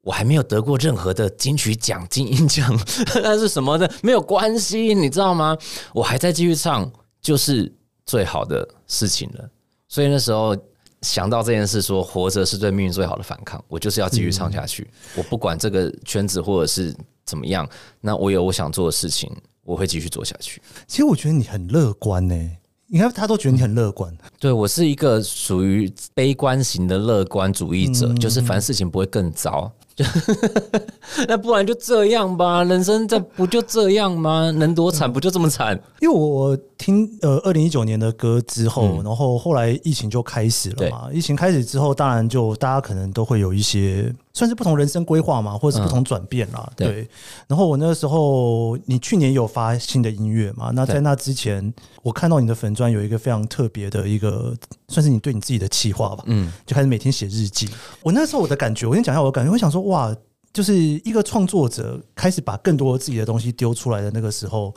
[0.00, 2.76] 我还没有得过任何的金曲奖、金音奖，
[3.22, 3.88] 那是什么的？
[4.02, 5.56] 没有关系，你知道吗？
[5.94, 6.90] 我还在继续唱，
[7.22, 7.72] 就是
[8.04, 9.48] 最好的事情了。
[9.86, 10.56] 所以那时候
[11.02, 14.82] 想到这件事，说活着是对命运最好的反抗，我就是要继续唱下去。
[14.90, 16.92] 嗯、我不管这个圈子或者是
[17.24, 17.68] 怎么样，
[18.00, 19.30] 那我有我想做的事情，
[19.62, 20.60] 我会继续做下去。
[20.88, 22.56] 其实我觉得你很乐观呢、欸。
[22.92, 24.12] 你看，他都觉得你很乐观。
[24.40, 29.70] 对，我是一个属于悲观型的乐观主义者，嗯、就是凡事情不会更糟。
[31.28, 34.50] 那不然就这样吧，人生这不就这样吗？
[34.50, 35.78] 能多惨不就这么惨？
[36.00, 41.08] 因为我我听呃二零一九年的歌之后，嗯、然后后来疫情就开始了嘛。
[41.12, 46.64] 疫情开始之后，当然就大家可能都会有一些算是不同人生规划嘛，或者是不同转变啦。
[46.70, 46.88] 嗯、对。
[46.88, 47.08] 对
[47.48, 50.70] 然后我那个时候，你去年有发新的音乐嘛？
[50.74, 54.54] 那在那之前，我看到你的粉砖有一个非常特别的一个，
[54.88, 56.22] 算是你对你自己的企划吧。
[56.26, 56.52] 嗯。
[56.64, 57.68] 就开始每天写日记。
[58.02, 59.80] 我那时候我的感觉，我先讲一下我的感觉，我想说。
[59.82, 60.14] 哇，
[60.52, 64.74] 就是一个创作者开始把更多自己的东西丢出来的那个时候，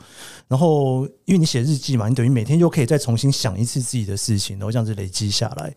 [0.48, 5.74] 然后因为你写日记嘛，你等于每天又可以再重新想一次自己的事情，然后这样子累积下来。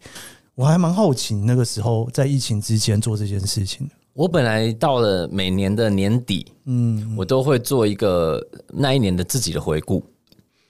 [0.58, 3.88] 我还蛮好奇，那个时候在疫情之前做这件事情。
[4.14, 8.44] 我本来到了每年的年底，嗯，我都会做一个
[8.74, 10.04] 那一年的自己的回顾。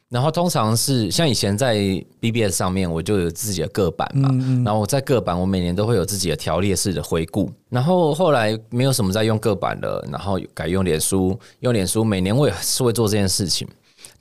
[0.09, 1.77] 然后通常是像以前在
[2.19, 4.27] BBS 上面，我就有自己的个版嘛。
[4.33, 7.49] 嗯嗯，然后我在个版，我每年都会有自己的条列式的回顾。
[7.69, 13.65] 然后后来没有什么在用个版了，然后改用脸书，用脸书每年我也是会做这件事情。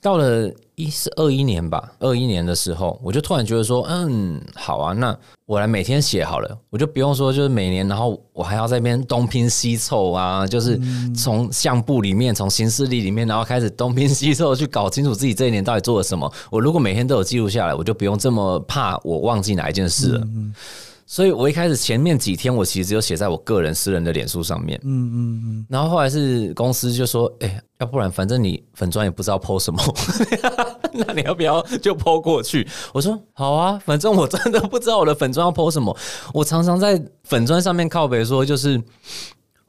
[0.01, 10.79] 到了一是二一年吧，二一年的时候，我就突然觉得说，嗯，好啊，那我来每天写好了，我就不用说，就是每年，然后我还要在那边东拼西凑啊，就是
[11.15, 16.31] 从相簿里面，从行事历里面，然后开始东拼西凑去搞清楚自己这一年到底做了什么。
[16.51, 20.27] 我如果每天都有记录下来，我就不用这么怕我忘记哪一件事了。
[21.09, 24.77] 所以，我一开始前面几天，我其实只有写在我个人私人的脸书上面。
[24.83, 25.65] 嗯嗯嗯。
[25.69, 29.81] 然后后来是公司就说：“哎，要不然反正你粉砖也不知道 po 什么，
[30.91, 35.95] 那你要不要就 po 过去？”我说：“好啊，反正我真的不知道我的粉砖要 po 什么。
[36.33, 38.81] 我常常在粉砖上面靠北说，就是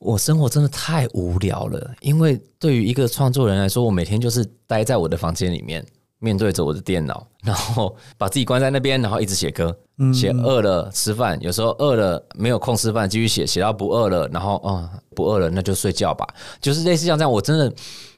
[0.01, 1.95] 我生活真的太无聊了。
[2.01, 5.87] 因为对于一个创作人来说，我每天就是待在我的房间里面。”
[6.21, 9.77] 面对着我的电脑，然后把自己关在那边，然后一直写歌，
[10.13, 16.27] 写饿了吃饭，有时候饿了没有空吃饭，继续写，写到不饿了，然后啊、嗯、不饿了那就睡觉吧，
[16.61, 17.31] 就是类似像这样。
[17.31, 17.73] 我真的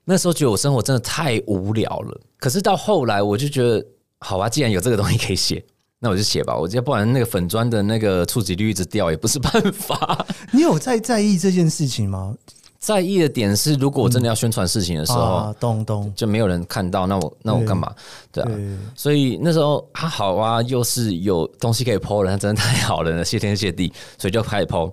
[0.04, 2.20] 那时候觉得我生活真的太无聊了。
[2.38, 3.84] 可是到后来我就觉得，
[4.20, 5.62] 好吧，既然有这个东西可以写，
[5.98, 6.56] 那我就写吧。
[6.56, 10.26] 我要不然那个粉砖的那个触及率一直掉也不是办法。
[10.52, 12.34] 你有在在意这件事情吗？
[12.80, 17.94] 在意的点是，如果我真的要宣传事情的时候，咚咚、就没有人看到，那我那我干嘛？
[18.32, 18.50] 对，啊，
[18.96, 24.90] 所以那时候还、啊、好啊，又是有东西可以 po 了，那真的太好了，谢天谢地，所以就开始剖。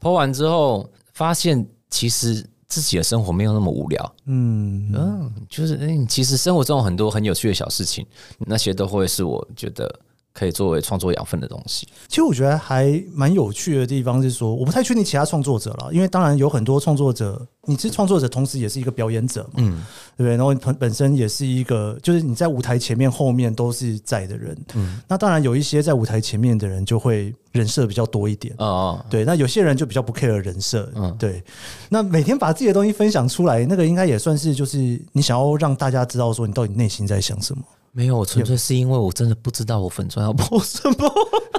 [0.00, 0.10] 剖。
[0.10, 8.04] 完之后，发现其实自己的生活没有那么无聊，嗯嗯，就是哎，其实生活中有很多很有趣的小事情，
[8.40, 9.88] 那些都会是我觉得。
[10.32, 11.86] 可以作为创作养分的东西。
[12.08, 19.82] 其实我觉得还蛮有趣的地方是说，我不太确定其他创作者了，因为当然有很多创作者，你是创作者，同时也是一个表演者嘛，嗯，
[20.16, 20.36] 对不对？
[20.36, 25.00] 然后本本身也是一个，就是你在舞台前面、后面都是在的人，嗯。
[25.06, 29.24] 那当然有一些在舞台前面的人就会人设比较多一点，哦，对。
[29.24, 31.42] 那有些人就比较不 care 人设，嗯，对。
[31.88, 37.62] 那每天把自己的东西分享出来，那个应该也算是就是你想要让大家知道说你到底内心在想什么。
[37.94, 41.12] 没有，我纯粹是因为我真的不知道我粉钻要 播什么，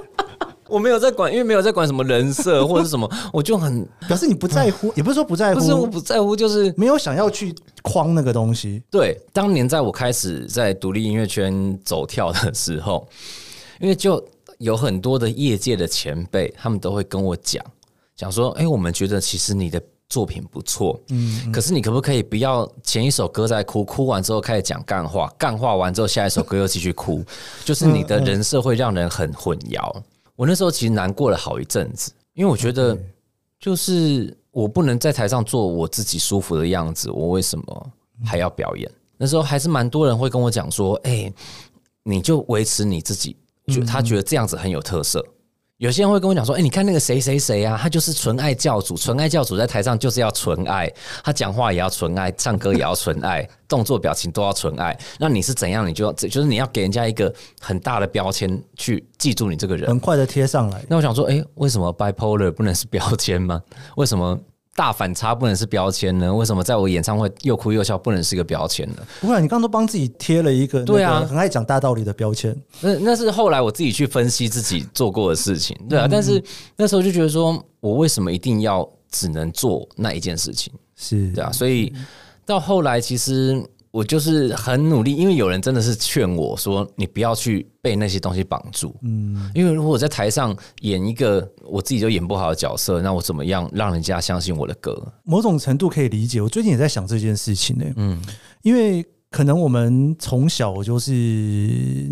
[0.67, 8.81] 我没有在管，因为没有在管什么人设或者是什么， 我就很表示你不在乎，也不是说不在乎，不是我不在乎，就是没有想要去框那个东西。
[8.89, 13.07] 对，当年在我开始在独立音乐圈走跳的时候，
[13.79, 14.23] 因为就
[14.57, 17.63] 有很多的业界的前辈，他们都会跟我讲，
[18.15, 19.79] 讲说，哎，我们觉得其实你的。
[20.13, 27.23] 作品不错，嗯，可是你可不可以不要前一首歌在哭，哭完之后开始讲干话，干话完之后下一首歌又继续哭，
[27.65, 29.91] 就是你的人设会让人很混淆。
[30.35, 32.95] 我那时候其实难过了好一阵子，因为我觉得
[33.59, 37.91] 就是我不能在台上做我自己舒服的样子，我为什么
[38.23, 38.87] 还要表演？
[39.17, 41.33] 那时候还是蛮多人会跟我讲说，哎，
[42.03, 43.35] 你就维持你自己，
[43.73, 45.25] 就他觉得这样子很有特色。
[45.83, 50.89] 有些人会跟我讲说：“哎，你看那个谁谁谁啊，他就是纯爱教主，纯爱教主在台上就是要纯爱，
[51.21, 54.97] 他讲话也要纯爱，唱歌也要纯爱， 动作表情都要纯爱。
[55.19, 55.85] 那你是怎样？
[55.85, 60.81] 你就要就是你要给人家一个很大的标签去记住你这个人，很快的贴上来。
[60.87, 63.61] 那我想说，哎，为什么 bipolar 不能是标签吗？
[63.97, 64.39] 为什么？”
[64.75, 66.33] 大反差不能是标签呢？
[66.33, 68.95] 为什么在我演唱会又哭又笑不能是个标签呢？
[69.21, 72.55] 不然你刚刚都帮自己贴了一个对啊，很爱讲大道理的标签。
[72.81, 76.07] 那那是后来我自己去分析自己做过的事情，对啊。
[76.09, 76.43] 但是
[76.75, 81.51] 那时候就觉得说，我为什么一定要只能做那一件事情，是对啊。
[81.51, 81.93] 所以
[82.45, 83.63] 到后来，其实
[83.93, 94.99] 我就是很努力，因为有人真的是劝我说：“你不要去被那些东西绑住。”嗯，因为如果我在台上演一个我自己就演不好的角色，那我怎么样让人家相信我的歌？
[95.23, 96.41] 某种程度可以理解。
[96.41, 97.85] 我最近也在想这件事情呢。
[97.97, 98.19] 嗯，
[98.63, 99.05] 因为。
[99.33, 101.11] 可能我们从小就是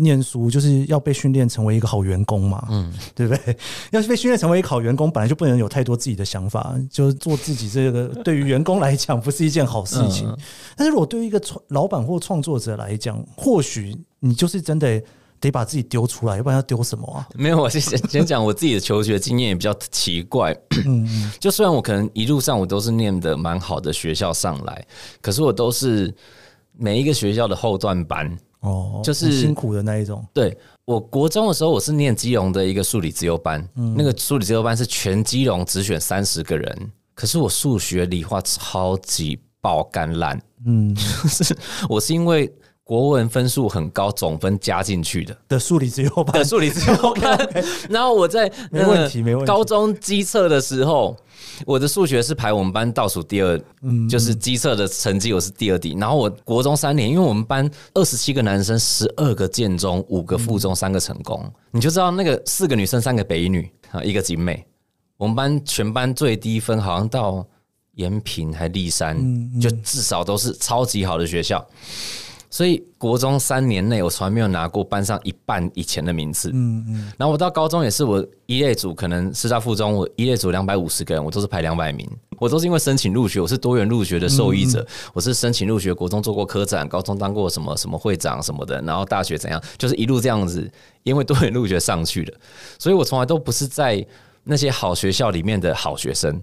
[0.00, 3.56] 念书，就是要被训练成为一个好员工嘛，嗯，对不对？
[3.92, 10.26] 要是被训练成为一个好员工，本来就不能有太多自己的想法，就是做自己这个对于员工来讲不是一件好事情。
[10.28, 10.36] 嗯、
[10.76, 15.00] 但是如果对于一个创老板或创作者来讲，或许你就是真的
[15.38, 17.28] 得把自己丢出来，要不然要丢什么啊？
[17.36, 20.52] 没有，我先先讲我自己的求学经验也比较奇怪。
[20.86, 24.84] 嗯，就虽然我可能一路上我都是念的蛮好的学校上来，
[25.20, 26.12] 可是我都是。
[26.76, 30.24] 每一个学校的后段班哦，就是辛苦的那一种。
[30.32, 41.56] 对，我国中的时候，我是念基隆的一个数理自由班，嗯、那个数理自由班是全基隆只选三十个人，可是我数学、理化超级爆干烂，嗯， 就是
[41.88, 42.52] 我是因为
[42.92, 47.38] 国文分数很高，总分加进去的的数理之优班，的数理之优班。
[47.40, 49.46] okay, okay 然后我在没问题，没问题。
[49.46, 51.16] 高中基测的时候。
[51.66, 55.92] 我的数学是排我们班倒数第二，嗯，就是基测的成绩我是第二第。
[55.94, 64.64] 然后我国中三年，因为我们班二十七个男生，十二个建中，五个附中，三个成功，你就知道那个四个女生，三个北一女啊，一个景美。
[65.16, 67.46] 我们班全班最低分好像到
[67.94, 69.16] 延平还立山，
[69.60, 71.64] 就至少都是超级好的学校。
[72.52, 76.50] 所以国中三年内，我从来没有拿过班上一半以前的名次。
[76.52, 77.12] 嗯嗯。
[77.16, 82.06] 然后我到高中也是，我一类组可能师大附中，我一类组两百五十个人，我都是排两百名。
[82.38, 84.86] 我都是因为申请入学，我是多元入学的受益者。
[85.14, 90.70] 我是申请入学，国中做过科展，高中当过什么什么会长什么的，然后大学怎样，就是一路这样子，
[91.04, 92.34] 因为多元入学上去的。
[92.78, 94.04] 所以我从来都不是在
[94.44, 96.38] 那些好学校里面的好学生。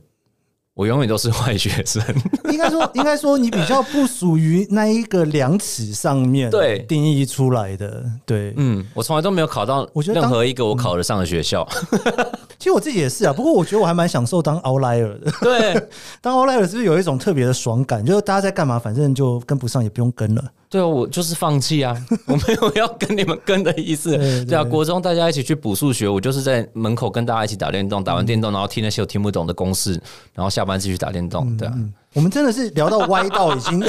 [0.80, 2.02] 我永远都是坏学生，
[2.50, 6.80] 应该说，应该说你比较不属于那一个量尺上面对。
[6.88, 11.68] 定义出来的，对，嗯，我从来都没有考到，我觉得任何一个我考得上的学校。
[12.60, 15.32] 其实我自己也是啊，不过我觉得我还蛮享受当 outlier 的。
[15.42, 15.88] 对，
[16.20, 18.06] 当 outlier 是不是有一种特别的爽感？
[18.06, 20.44] 就是大家在干嘛，反正就跟不上，也不用跟了。
[20.70, 21.96] 对啊，我就是放弃啊，
[22.28, 24.10] 我没有要跟你们跟的意思。
[24.10, 29.94] 对，对，对啊，国中大家一起去补数学，我就是在门口跟大家一起打电动，打完电动然后听那些我听不懂的公式，
[30.34, 31.56] 然后下班继续打电动。
[31.56, 33.80] 对啊，嗯，我们真的是聊到歪到已经，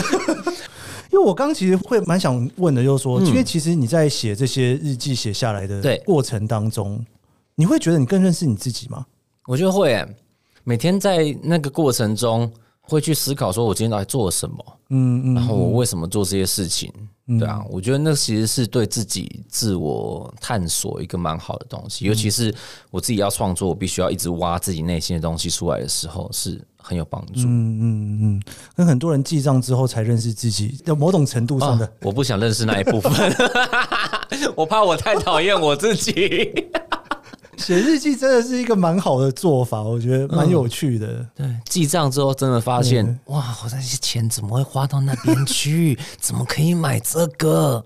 [1.10, 7.04] 因为我刚其实会蛮想问的，就是说，因为其实你在写这些日记写下来的过程当中，
[7.60, 9.04] 你会觉得你更认识你自己吗？
[9.46, 10.16] 我觉得会欸，
[10.64, 12.50] 每天在那个过程中。
[12.82, 14.56] 会去思考说，我今天到底做了什么？
[14.88, 16.92] 嗯嗯，然后我为什么做这些事情？
[17.38, 22.04] 对啊，我觉得那其实是对自己自我探索一个蛮好的东西。
[22.04, 22.52] 尤其是
[22.90, 27.42] 我自己要创作，我必须要一直挖自己内心的东西出来的时候，是很有帮助。
[27.42, 28.42] 嗯嗯嗯，
[28.74, 31.92] 跟很多人记账之后才认识自己，在某种程度上的。
[32.02, 33.12] 我不想认识那一部分，
[34.56, 36.50] 我怕我太讨厌我自己。
[37.60, 41.24] 写日记真的是一个蛮好的做法，我觉得蛮有趣的。
[41.34, 45.98] 对，记账之后真的发现，哇，我那些钱怎么会花到那边去？
[46.18, 47.84] 怎么可以买这个？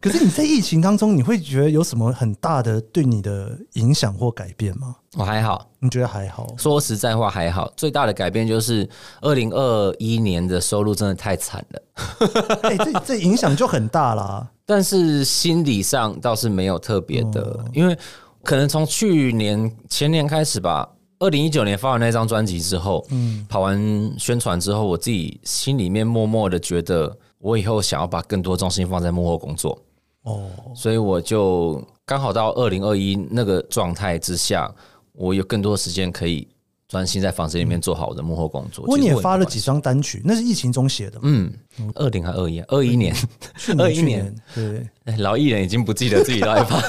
[0.00, 4.96] 可是你在疫情当中，你会觉得有什么很大的对你的影响或改变吗？
[5.14, 6.46] 我还好，你觉得还好？
[6.56, 7.70] 说实在话，还好。
[7.76, 8.88] 最大的改变就是
[9.20, 11.82] 二零二一年的收入真的太惨了。
[12.62, 14.48] 哎，这这影响就很大啦。
[14.64, 17.96] 但是心理上倒是没有特别的，因为。
[18.44, 29.80] 可能从去年前年开始吧，二零一九年发完那张专辑之后，嗯，跑完宣传之后，我自己心里面默默的觉得，我以后想要把更多重心放在幕后工作，
[30.24, 34.68] 哦，所以我就刚好到二零二一那个状态之下，
[35.12, 36.48] 我有更多的时间可以。
[36.92, 38.84] 专心在房间里面做好我的幕后工作。
[38.84, 41.18] 不过你也发了几张单曲，那是疫情中写的。
[41.22, 41.50] 嗯，
[41.94, 43.16] 二零还二一，二一年，
[43.78, 44.86] 二一年，对，
[45.16, 46.82] 老艺人已经不记得自己到底发。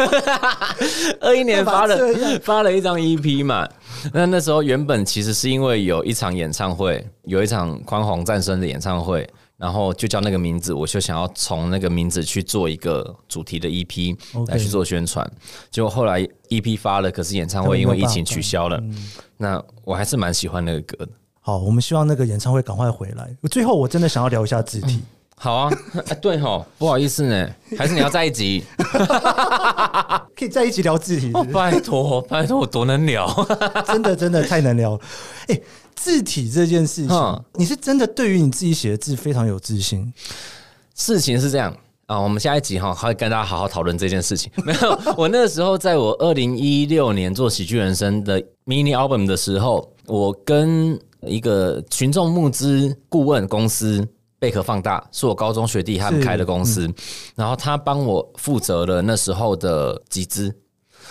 [1.21, 1.97] 二一年发了
[2.41, 3.65] 发了一张 EP 嘛？
[4.11, 9.25] 那那时候原本其实是因为有一场演唱会，有一场宽宏战声的演唱会。
[9.55, 15.25] 然后就叫那个名字，我就想要从那个名字去做一个主题的 EP 来去做宣传。
[15.71, 18.81] 结果后来 EP 发了，可是演唱会因为疫情取消了。
[19.37, 21.11] 那我还是蛮喜欢那个歌的。
[21.39, 23.29] 好，我们希望那个演唱会赶快回来。
[23.49, 24.99] 最后，我真的想要聊一下字体。
[25.35, 25.71] 好 啊，
[26.21, 28.63] 对吼，不好意思呢，还是你要在一起？
[30.35, 31.31] 可以在一起聊字体。
[31.53, 33.27] 拜托，拜托，我多能聊，
[33.87, 34.99] 真的真的太能聊了。
[35.47, 35.61] 哎。
[35.95, 40.11] 字体这件事情，你是真的对于你自己写的字非常有自信？
[40.95, 41.75] 事情是这样，
[42.05, 44.51] 啊，我们下一集哈会跟大家好好讨论这件事情。
[44.63, 56.93] 没有，我那个时候在我二零一六年做喜剧人生的 mini album 的时候，我跟一个群众募资顾问公司贝壳放大，是我高中学弟他们开的公司，嗯、
[57.35, 60.53] 然后他帮我负责了那时候的集资。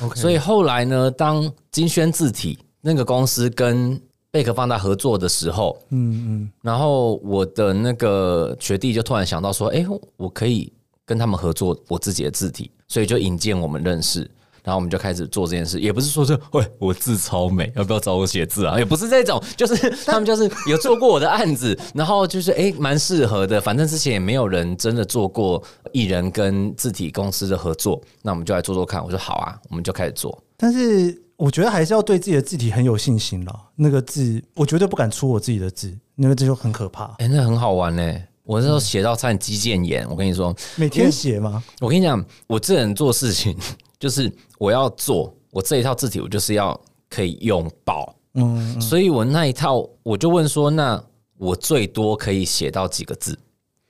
[0.00, 0.16] Okay.
[0.16, 4.00] 所以后来呢，当金轩字体那个公司跟
[4.32, 9.84] 贝壳放大合作的时候，嗯嗯，然后我的那个学弟就突然想到说，哎，
[10.16, 10.72] 我可以
[11.04, 14.20] 跟他们合作我自己的字体，所以就引荐我们认识，
[14.64, 15.80] 然后我们就开始做这件事。
[15.80, 18.78] 也不是说是，喂，我字超美，要不要找我写字啊？
[18.78, 23.60] 也不是这种，就是他们就是有做过我的案子， 然后就是哎，蛮适合的。
[23.60, 25.62] 反正之前也没有人真的做过
[25.92, 29.04] 艺人跟字体公司的合作，那我们就来做做看。
[29.04, 30.42] 我说好啊，我们就开始做。
[30.56, 31.20] 但是。
[31.42, 33.60] 我觉得还是要对自己的字体很有信心了。
[33.74, 37.06] 那个字，我绝对不敢出我自己的字，那个字就很可怕。
[37.18, 38.16] 哎、欸，那很好玩呢。
[38.44, 41.60] 我那时候写到差点肌腱炎，我跟你说，每天写吗？
[41.80, 43.56] 我跟你讲，我这人做事情
[43.98, 46.80] 就是我要做我这一套字体，我就是要
[47.10, 48.14] 可以用爆。
[48.34, 51.02] 嗯，所以我那一套我就问说，那
[51.38, 53.36] 我最多可以写到几个字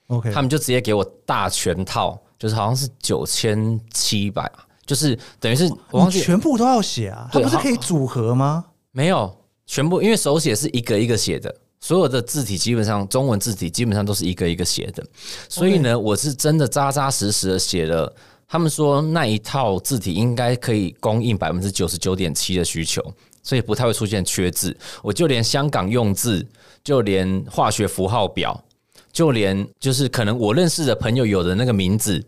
[0.06, 4.50] ？OK，他们就直接给我大全套，就是好像是九千七百。
[4.84, 8.64] 就是等于是我忘记全部都要写啊，它不是可以组合吗？
[8.90, 15.02] 没有，全部因为手写是一个一个写的，所有的字体基本上中文字体基本上都是一个一个写的，
[15.48, 18.14] 所以呢，我是真的扎扎实实的写了。
[18.48, 23.02] 他们说那一套字体应该可以供应百分之九十九点七的需求，
[23.42, 24.76] 所以不太会出现缺字。
[25.00, 26.46] 我就连香港用字，
[26.84, 28.62] 就连化学符号表，
[29.10, 32.22] 就连就是可能我认识的朋友有的那个名字，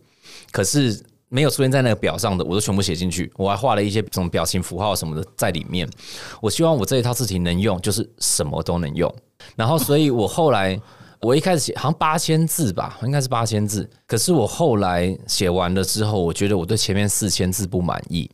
[0.50, 0.98] 可是。
[1.34, 3.28] 没有出现在那个表上的，我都全部写进去。
[3.34, 5.88] 我还画了一些什么表情符号什么的在里面。
[6.40, 9.12] 我希望我这一套字体能用，就是什么都能用。
[9.56, 10.80] 然后，所以我后来
[11.20, 13.90] 我一开始写好像八千字吧，应该是八千字。
[14.06, 18.30] 可是我后来写完了之后，我觉得我对前面四千字不满意，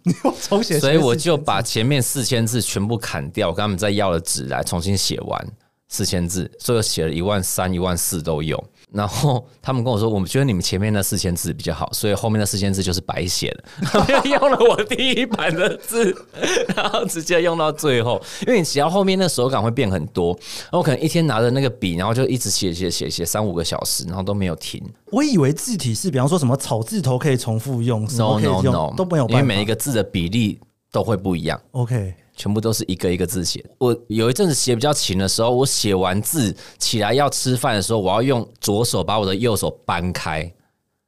[0.78, 5.48] 所以我就把前面四千字全部砍掉，我跟他们再要了纸来重新写完
[5.88, 8.62] 四千字，所以我写了一万三、一万四都有。
[8.92, 13.64] 然后他们跟我说，我们觉得你们前面那四千字比较好，所以后面那四千字就是白写了。
[13.86, 16.14] 他们用了我第一版的字，
[16.76, 20.36] 然后直接用到最后，因为你写到后面那手感会变很多。
[20.62, 24.82] 然后我可能一天拿着那个笔，然后就一直写写写写三五个小时，然后都没有停。
[25.12, 30.58] 我以为字体是，比方说什么草字头可以重复用，no no no 都没有，因为每一个字的比例
[30.90, 31.60] 都会不一样。
[31.72, 32.14] OK。
[32.40, 33.62] 全部都是一个一个字写。
[33.76, 40.50] 我有一阵子写比较勤的时候，我写完字起来要吃饭的时候，我要用左手把我的右手搬开。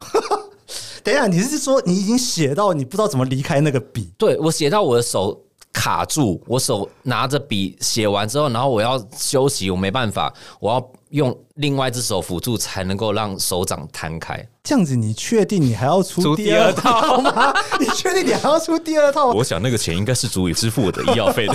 [1.03, 4.13] 等一下，你是说你已经写到你不知道怎么离开那个笔？
[4.19, 10.31] 对，我写到我的手卡住，我手拿着笔写完之后，然后我要休息，我没办法，
[10.61, 14.47] 我要用另外一只手辅助才能够让手掌摊开。
[14.65, 17.55] 这样子，你确定你还要出第二套吗？
[17.79, 19.27] 你确定你还要出第二套？
[19.33, 21.55] 我想那个钱应该是足以支付我的医药费的。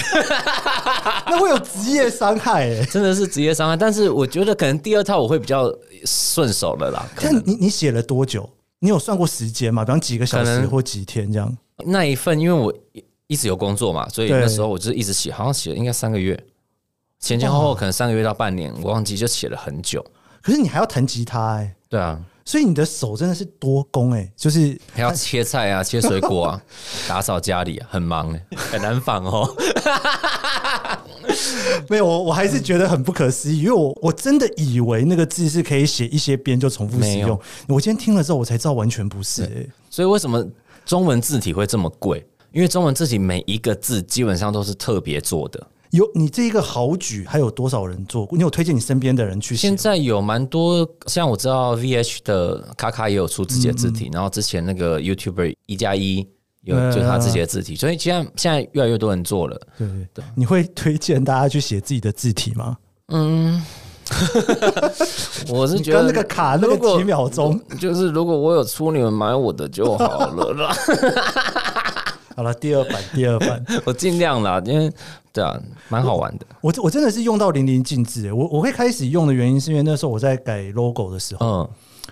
[1.28, 3.76] 那会有职业伤害哎，真的是职业伤害。
[3.76, 5.74] 但是我觉得可能第二套我会比较
[6.06, 7.06] 顺手了啦。
[7.20, 8.50] 但你你写了多久？
[8.80, 9.84] 你有算过时间吗？
[9.84, 11.58] 比方几个小时或几天这样？
[11.86, 12.74] 那一份因为我
[13.28, 16.38] 一直有工作嘛，所以那时候我就一直写，好像写了应该三个月，
[17.20, 20.06] 前前后后可能三个月到半年，我忘记就写了很久。
[20.42, 21.76] 可是你还要弹吉他哎？
[21.90, 22.20] 对啊。
[22.46, 26.62] 所以你的手真的是多工哎，就是还要切菜啊、 切水果啊、
[27.06, 29.54] 打扫家里啊，很忙哎，很难仿哦。
[31.90, 37.38] 没有，我我还是觉得很不可思议，因为我我真的以为那个字是可以写一些边就重复使用。
[37.68, 39.68] 我今天听了之后，我才知道完全不是哎。
[39.90, 40.42] 所以为什么
[40.86, 42.26] 中文字体会这么贵？
[42.54, 45.68] 因为中文字体每一个字基本上都是特别做的。
[45.92, 48.38] 有你这一个好举，还有多少人做过？
[48.38, 49.68] 你有推荐你身边的人去写？
[49.68, 56.28] 现在有蛮多，像我知道 VH 的卡卡也有出自己的字体，嗯、然后之前那个 YouTuber 一加一
[56.62, 59.58] 有就他自己的字体，所以现在现在越来越多人做了。
[59.78, 62.78] 对对对，你会推荐大家去写自己的字体吗？
[63.08, 63.64] 嗯，
[65.48, 70.76] 我是觉得那个卡那个几秒钟，就是如果我有出，你们买我的就好了啦。
[72.38, 74.94] 好了，第二版，第二版， 我尽量啦，因为
[75.34, 75.60] 对啊，
[75.90, 76.46] 蛮好玩的。
[76.62, 78.32] 我我真的是用到淋漓尽致。
[78.32, 81.70] 我我会开始用的原因，是因为那时候我在改 logo 的时候，嗯，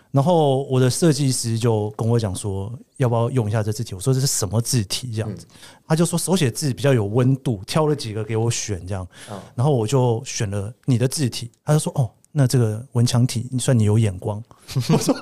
[0.10, 3.94] 然后我的设计师就跟我讲说，要不要用一下这字体？
[3.94, 5.12] 我说这是什么字体？
[5.14, 5.46] 这样子，
[5.88, 9.08] 他就说手写字比较有温度，挑了几个给我选，这样，
[9.54, 11.52] 然后我就选了你的字体。
[11.64, 14.44] 他就说，哦，那这个文强体，你算你有眼光。
[14.90, 15.16] 我说，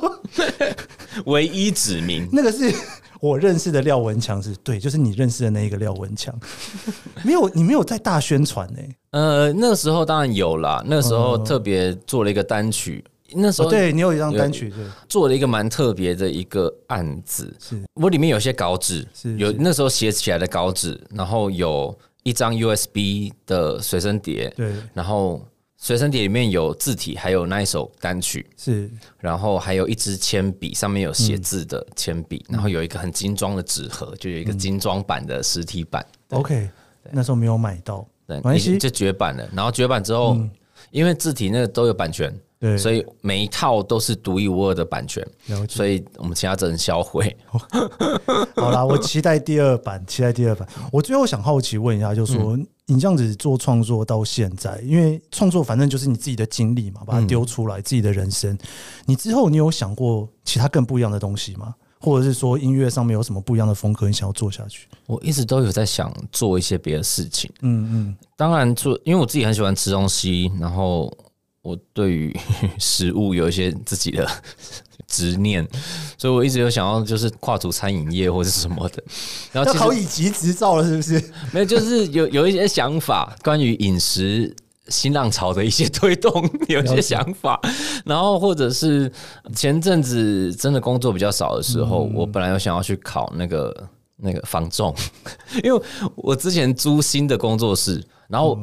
[1.26, 2.74] 唯一指名那个是。
[3.24, 6.38] 我认识的廖文强是对，就是你认识的那一个廖文强，
[7.24, 8.80] 没有你没有在大宣传呢？
[9.12, 13.02] 呃，那个时候当然有啦，那个时候特别做了一个单曲，
[13.34, 17.56] 那时候对你有一张单曲，对，做了一个蛮特别的一个案子。
[17.62, 17.82] 是。
[17.94, 25.42] 我里面有些稿纸，是有那时候写起来的稿纸，然后有一张 USB 的随身碟，对，然后
[25.84, 36.06] 随身碟里面有字体，还有那一首单曲，是，然后还有一支铅笔，上面有写字的铅笔，然后有一个很精装的纸盒，就有一个精装版的实体版。
[36.30, 36.70] OK，
[37.12, 39.46] 那时候没有买到，对，没关系，就绝版了。
[39.54, 40.38] 然后绝版之后，
[40.92, 42.34] 因为字体那个都有版权。
[42.60, 45.22] 对，所以每一套都是独一无二的版权，
[45.68, 47.36] 所以我们其他只能销毁。
[48.56, 50.66] 好啦，我期待第二版，期待第二版。
[50.90, 58.58] 我最后想好奇问一下，就是说你这样子做创作到现在，因为创作反正就是你自己的经历嘛，把它丢出来，自己的人生。
[59.06, 61.74] 你之后你有想过其他更不一样的东西吗？
[62.00, 64.88] 或者是说音乐上面有什么不一样的风格，你想要做下去？
[65.06, 67.50] 我一直都有在想做一些别的事情。
[67.62, 71.12] 嗯嗯，当然做，因为我自己很喜欢吃东西，然后。
[71.64, 72.38] 我对于
[72.78, 74.30] 食物有一些自己的
[75.08, 75.68] 执念，
[76.18, 79.04] 所以我一直有想要就是跨足餐饮业或者什么的。
[79.52, 81.24] 然后考乙级执照了，是不是？
[81.52, 84.56] 没有，就是有有一些想法，关于饮食
[84.88, 87.60] 新浪潮的一些推动，有一些想法。
[88.06, 89.12] 然后或者是
[89.56, 94.96] 前阵子真的工作比较少的时候，我本来有想要去考那个那个房仲，
[95.64, 95.82] 因为
[96.16, 98.58] 我之前租新的工作室，然后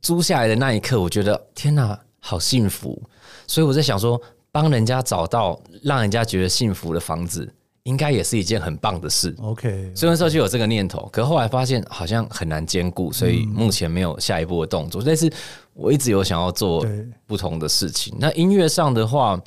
[0.00, 1.98] 租下来的那一刻，我觉得天哪！
[2.22, 3.02] 好幸福，
[3.46, 4.20] 所以我在想说，
[4.52, 7.52] 帮人家找到让人家觉得幸福的房子，
[7.84, 9.34] 应该也是一件很棒的事。
[9.40, 15.02] OK，所以那时候就有这个念头，可后来发现好像很难兼顾，所以目前没有下一步的动作。
[15.04, 15.32] 但是
[15.74, 16.84] 我一直有想要做
[17.26, 18.14] 不同的事情。
[18.18, 19.40] 那音乐上的话，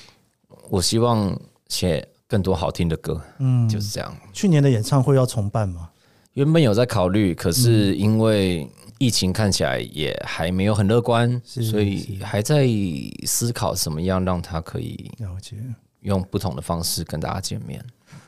[0.70, 1.38] 我希望
[1.68, 3.22] 写更多好听的歌。
[3.40, 4.16] 嗯，就是这样。
[4.32, 5.90] 去年的演唱会要重办吗？
[6.34, 8.70] 原本有在考虑，可是因为。
[9.04, 12.66] 疫情看起来也还没有很乐观，所以还在
[13.26, 15.58] 思考怎么样让他可以了解，
[16.04, 17.84] 用不同的方式跟大家见面。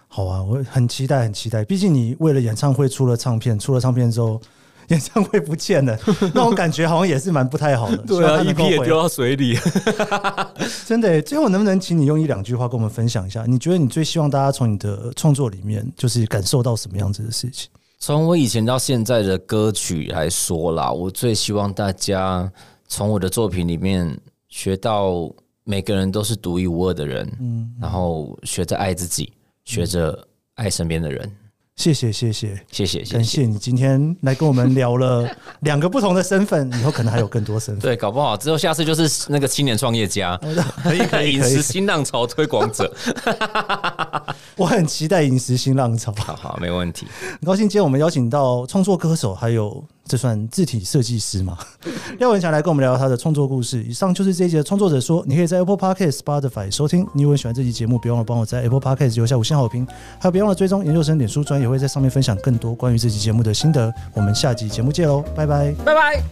[0.09, 1.63] 好啊，我很期待，很期待。
[1.63, 4.41] 毕竟你为了演唱会出了唱片，出了唱片之后，
[4.89, 5.97] 演唱会不见了，
[6.35, 7.97] 那种感觉好像也是蛮不太好的。
[8.05, 9.57] 对啊，EP 也丢到水里。
[10.85, 13.45] 真的，最后能不能请你用一两句话跟我们分享一下？
[13.47, 17.69] 你觉得你最希望大家从你的创作里面，就是感受到什么样子的事情？
[18.05, 22.47] 从我以前到现在的歌曲来说啦，我最希望大家
[22.87, 24.15] 从我的作品里面
[24.47, 25.27] 学到
[25.63, 29.33] 每个人都是独一无二的人，嗯，然后学着爱自己，
[29.63, 31.35] 学着爱身边的人。
[31.75, 35.29] 谢谢谢谢谢谢，感谢你今天来跟我们聊了
[35.61, 37.81] 两个不同的身份，以后可能还有更多身份。
[37.81, 40.39] 对，搞不好之后下次就是那个青年创业家，
[40.81, 42.91] 可 以可以，饮食新浪潮推广者。
[44.55, 46.13] 我很期待饮食新浪潮。
[46.17, 47.05] 好好，没问题。
[47.21, 49.83] 很高兴今天我们邀请到创作歌手，还有。
[50.07, 51.57] 这算字体设计师吗？
[52.19, 53.83] 廖文强来跟我们聊聊他的创作故事。
[53.83, 57.07] 以上就是这一集的创作者说，你可以在 Apple Podcast、Spotify 收听。
[57.13, 59.85] 你如果喜欢这期节目，别忘了帮我在 Apple Podcast 留下五星好评，
[60.19, 63.91] 还有别忘了追踪研究生脸书专页，也会在上面分享更多关于这期节目的心得。
[64.13, 66.23] 我们下集节目见喽，拜拜，拜拜。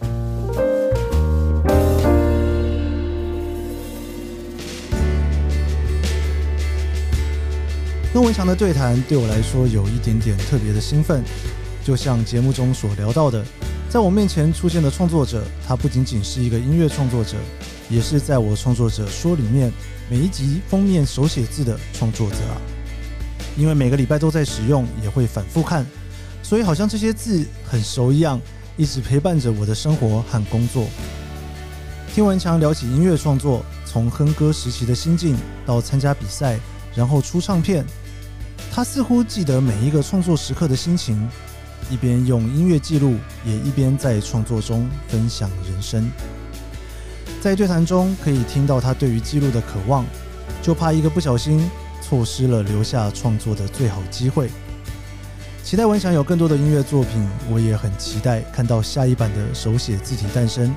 [8.13, 11.23] 跟文强的对谈对我来说有一点点特别的兴奋。
[11.83, 13.43] 就像节目中所聊到的，
[13.89, 17.35] 在我面前出现的创作者，他不仅仅是一个音乐创作者，
[17.89, 19.71] 也是在我创作者说里面
[20.09, 22.55] 每一集封面手写字的创作者啊。
[23.57, 25.85] 因为每个礼拜都在使用，也会反复看，
[26.41, 28.39] 所以好像这些字很熟一样，
[28.77, 30.87] 一直陪伴着我的生活和工作。
[32.15, 36.57] 听文强聊起音乐创作，从哼歌时期的心境到参加比赛，
[36.95, 37.85] 然后出唱片，
[38.71, 41.27] 他似乎记得每一个创作时刻的心情。
[41.93, 46.09] 一边用音乐记录，也一边在创作中分享人生。
[47.39, 50.03] 在对谈中，可以听到他对于记录的渴望，
[50.59, 51.69] 就怕一个不小心，
[52.01, 54.49] 错失了留下创作的最好机会。
[55.63, 60.73] 期待文祥有更多的音乐作品，我也很期待看到下一版的手写字体诞生。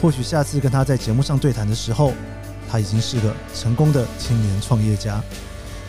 [0.00, 2.14] 或许下次跟他在节目上对谈的时候，
[2.70, 5.22] 他已经是个成功的青年创业家。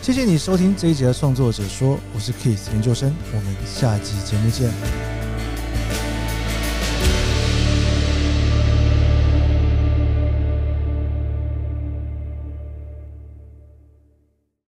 [0.02, 5.19] 谢谢你收听这一集的创作者说，我是 Kiss 研究生，我们下集节目见。